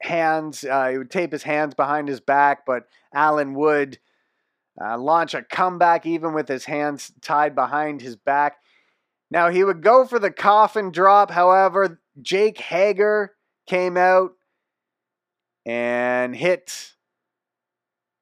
hands, 0.00 0.64
uh, 0.64 0.88
he 0.88 0.96
would 0.96 1.10
tape 1.10 1.30
his 1.30 1.42
hands 1.42 1.74
behind 1.74 2.08
his 2.08 2.20
back, 2.20 2.64
but 2.64 2.84
Allin 3.12 3.52
would 3.52 3.98
uh, 4.82 4.96
launch 4.96 5.34
a 5.34 5.42
comeback 5.42 6.06
even 6.06 6.32
with 6.32 6.48
his 6.48 6.64
hands 6.64 7.12
tied 7.20 7.54
behind 7.54 8.00
his 8.00 8.16
back. 8.16 8.56
Now, 9.30 9.50
he 9.50 9.62
would 9.62 9.82
go 9.82 10.06
for 10.06 10.18
the 10.18 10.30
coffin 10.30 10.90
drop. 10.90 11.30
However, 11.30 12.00
Jake 12.22 12.56
Hager 12.56 13.34
came 13.66 13.98
out 13.98 14.30
and 15.66 16.34
hit 16.34 16.94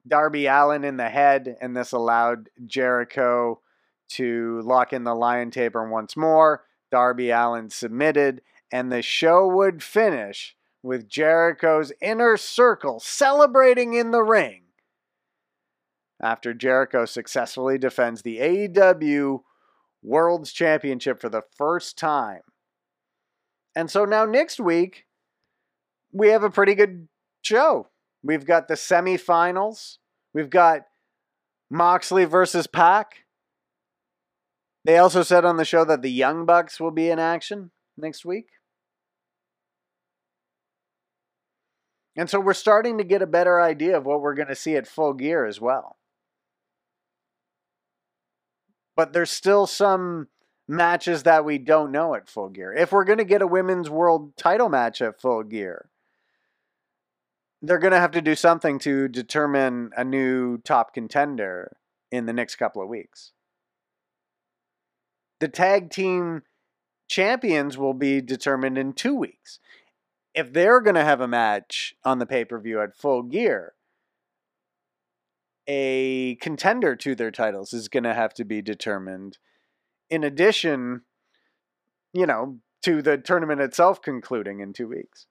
Darby 0.05 0.47
Allin 0.47 0.83
in 0.83 0.97
the 0.97 1.07
head, 1.07 1.55
and 1.61 1.77
this 1.77 1.93
allowed 1.93 2.49
Jericho 2.65 3.61
to 4.09 4.59
lock 4.65 4.91
in 4.91 5.05
the 5.05 5.15
Lion 5.15 5.49
Tamer 5.49 5.89
once 5.89 6.17
more. 6.17 6.63
Darby 6.91 7.31
Allin 7.31 7.69
submitted, 7.69 8.41
and 8.75 8.91
the 8.91 9.01
show 9.01 9.47
would 9.47 9.81
finish 9.81 10.53
with 10.83 11.07
Jericho's 11.07 11.93
inner 12.01 12.35
circle 12.35 12.99
celebrating 12.99 13.93
in 13.93 14.11
the 14.11 14.21
ring 14.21 14.63
after 16.21 16.53
Jericho 16.53 17.05
successfully 17.05 17.77
defends 17.77 18.21
the 18.21 18.39
AEW 18.39 19.43
World's 20.03 20.51
Championship 20.51 21.21
for 21.21 21.29
the 21.29 21.43
first 21.55 21.97
time. 21.97 22.41
And 23.77 23.89
so 23.89 24.03
now 24.03 24.25
next 24.25 24.59
week, 24.59 25.05
we 26.11 26.27
have 26.27 26.43
a 26.43 26.49
pretty 26.49 26.75
good 26.75 27.07
show. 27.43 27.87
We've 28.23 28.45
got 28.45 28.67
the 28.67 28.73
semifinals. 28.73 29.99
We've 30.33 30.49
got 30.49 30.81
Moxley 31.71 32.25
versus 32.25 32.67
Pac. 32.67 33.23
They 34.83 34.97
also 34.97 35.23
said 35.23 35.45
on 35.45 35.55
the 35.55 35.63
show 35.63 35.85
that 35.85 36.01
the 36.01 36.11
Young 36.11 36.45
Bucks 36.45 36.77
will 36.77 36.91
be 36.91 37.09
in 37.09 37.19
action 37.19 37.71
next 37.97 38.25
week. 38.25 38.47
And 42.15 42.29
so 42.29 42.39
we're 42.39 42.53
starting 42.53 42.97
to 42.97 43.03
get 43.03 43.21
a 43.21 43.27
better 43.27 43.61
idea 43.61 43.97
of 43.97 44.05
what 44.05 44.21
we're 44.21 44.35
going 44.35 44.47
to 44.47 44.55
see 44.55 44.75
at 44.75 44.87
full 44.87 45.13
gear 45.13 45.45
as 45.45 45.59
well. 45.59 45.97
But 48.95 49.11
there's 49.11 49.31
still 49.31 49.67
some 49.67 50.29
matches 50.67 51.23
that 51.23 51.43
we 51.45 51.57
don't 51.57 51.91
know 51.91 52.15
at 52.15 52.29
full 52.29 52.49
gear. 52.49 52.73
If 52.73 52.91
we're 52.91 53.03
going 53.03 53.17
to 53.17 53.25
get 53.25 53.41
a 53.41 53.47
women's 53.47 53.89
world 53.89 54.37
title 54.37 54.69
match 54.69 55.01
at 55.01 55.19
full 55.19 55.43
gear, 55.43 55.89
they're 57.61 57.79
going 57.79 57.91
to 57.91 57.99
have 57.99 58.11
to 58.11 58.21
do 58.21 58.35
something 58.35 58.79
to 58.79 59.07
determine 59.07 59.91
a 59.97 60.03
new 60.03 60.57
top 60.59 60.93
contender 60.93 61.77
in 62.11 62.25
the 62.25 62.33
next 62.33 62.55
couple 62.55 62.81
of 62.81 62.87
weeks. 62.87 63.31
The 65.39 65.47
tag 65.47 65.89
team 65.89 66.43
champions 67.07 67.77
will 67.77 67.93
be 67.93 68.21
determined 68.21 68.77
in 68.77 68.93
two 68.93 69.15
weeks. 69.15 69.59
If 70.35 70.51
they're 70.51 70.81
going 70.81 70.95
to 70.95 71.03
have 71.03 71.21
a 71.21 71.27
match 71.27 71.95
on 72.03 72.19
the 72.19 72.25
pay 72.25 72.43
per 72.43 72.59
view 72.59 72.81
at 72.81 72.95
full 72.95 73.23
gear, 73.23 73.73
a 75.67 76.35
contender 76.35 76.95
to 76.97 77.15
their 77.15 77.31
titles 77.31 77.73
is 77.73 77.87
going 77.87 78.03
to 78.03 78.13
have 78.13 78.33
to 78.35 78.43
be 78.43 78.61
determined. 78.61 79.37
In 80.09 80.23
addition, 80.23 81.01
you 82.13 82.25
know, 82.25 82.59
to 82.83 83.01
the 83.01 83.17
tournament 83.17 83.61
itself 83.61 84.01
concluding 84.01 84.59
in 84.59 84.73
two 84.73 84.87
weeks. 84.87 85.25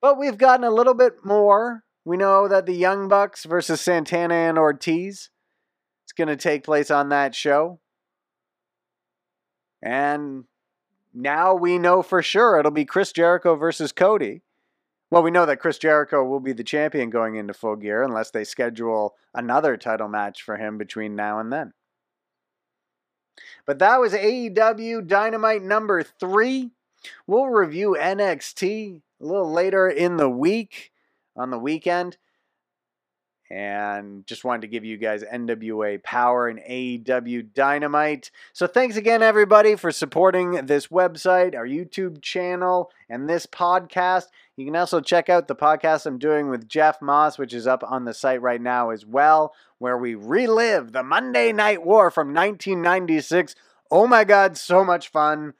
But 0.00 0.18
we've 0.18 0.38
gotten 0.38 0.64
a 0.64 0.70
little 0.70 0.94
bit 0.94 1.24
more. 1.24 1.84
We 2.04 2.16
know 2.16 2.48
that 2.48 2.64
the 2.64 2.74
Young 2.74 3.08
Bucks 3.08 3.44
versus 3.44 3.80
Santana 3.80 4.34
and 4.34 4.56
Ortiz 4.56 5.30
is 6.06 6.12
going 6.16 6.28
to 6.28 6.36
take 6.36 6.64
place 6.64 6.90
on 6.90 7.08
that 7.10 7.34
show. 7.34 7.80
And 9.82 10.44
now 11.12 11.54
we 11.54 11.78
know 11.78 12.02
for 12.02 12.22
sure 12.22 12.58
it'll 12.58 12.70
be 12.70 12.84
Chris 12.84 13.12
Jericho 13.12 13.56
versus 13.56 13.92
Cody. 13.92 14.42
Well, 15.10 15.22
we 15.22 15.30
know 15.30 15.46
that 15.46 15.60
Chris 15.60 15.78
Jericho 15.78 16.22
will 16.22 16.40
be 16.40 16.52
the 16.52 16.64
champion 16.64 17.08
going 17.08 17.36
into 17.36 17.54
full 17.54 17.76
gear 17.76 18.02
unless 18.02 18.30
they 18.30 18.44
schedule 18.44 19.14
another 19.32 19.76
title 19.76 20.08
match 20.08 20.42
for 20.42 20.56
him 20.56 20.76
between 20.76 21.16
now 21.16 21.38
and 21.38 21.50
then. 21.50 21.72
But 23.64 23.78
that 23.78 24.00
was 24.00 24.12
AEW 24.12 25.06
Dynamite 25.06 25.62
number 25.62 26.02
three. 26.02 26.72
We'll 27.26 27.46
review 27.46 27.96
NXT 27.98 29.00
a 29.20 29.24
little 29.24 29.50
later 29.50 29.88
in 29.88 30.16
the 30.16 30.28
week 30.28 30.92
on 31.36 31.50
the 31.50 31.58
weekend. 31.58 32.18
And 33.50 34.26
just 34.26 34.44
wanted 34.44 34.60
to 34.62 34.68
give 34.68 34.84
you 34.84 34.98
guys 34.98 35.22
NWA 35.22 36.02
Power 36.02 36.48
and 36.48 36.58
AEW 36.60 37.54
Dynamite. 37.54 38.30
So 38.52 38.66
thanks 38.66 38.96
again, 38.96 39.22
everybody, 39.22 39.74
for 39.74 39.90
supporting 39.90 40.66
this 40.66 40.88
website, 40.88 41.54
our 41.54 41.66
YouTube 41.66 42.20
channel, 42.20 42.90
and 43.08 43.28
this 43.28 43.46
podcast. 43.46 44.26
You 44.56 44.66
can 44.66 44.76
also 44.76 45.00
check 45.00 45.30
out 45.30 45.48
the 45.48 45.56
podcast 45.56 46.04
I'm 46.04 46.18
doing 46.18 46.50
with 46.50 46.68
Jeff 46.68 47.00
Moss, 47.00 47.38
which 47.38 47.54
is 47.54 47.66
up 47.66 47.82
on 47.82 48.04
the 48.04 48.12
site 48.12 48.42
right 48.42 48.60
now 48.60 48.90
as 48.90 49.06
well, 49.06 49.54
where 49.78 49.96
we 49.96 50.14
relive 50.14 50.92
the 50.92 51.02
Monday 51.02 51.52
Night 51.52 51.82
War 51.86 52.10
from 52.10 52.34
1996. 52.34 53.54
Oh 53.90 54.06
my 54.06 54.24
God, 54.24 54.58
so 54.58 54.84
much 54.84 55.08
fun. 55.08 55.54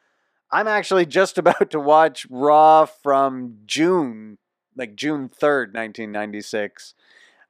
I'm 0.51 0.68
actually 0.68 1.07
just 1.07 1.39
about 1.39 1.70
to 1.70 1.80
watch 1.80 2.26
Raw 2.28 2.86
from 2.86 3.59
June, 3.66 4.39
like 4.76 4.97
June 4.97 5.28
3rd, 5.28 5.74
1996. 5.74 6.95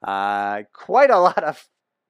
Uh, 0.02 0.62
quite 0.72 1.10
a 1.10 1.18
lot 1.18 1.42
of 1.42 1.66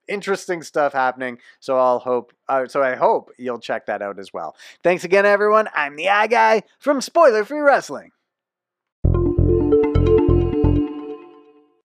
interesting 0.08 0.62
stuff 0.62 0.92
happening. 0.92 1.38
So 1.60 1.78
I'll 1.78 1.98
hope. 1.98 2.32
Uh, 2.48 2.66
so 2.66 2.82
I 2.82 2.96
hope 2.96 3.30
you'll 3.38 3.60
check 3.60 3.86
that 3.86 4.02
out 4.02 4.18
as 4.18 4.32
well. 4.32 4.56
Thanks 4.82 5.04
again, 5.04 5.26
everyone. 5.26 5.68
I'm 5.74 5.96
the 5.96 6.08
Eye 6.08 6.26
Guy 6.26 6.62
from 6.78 7.00
Spoiler 7.00 7.44
Free 7.44 7.60
Wrestling. 7.60 8.10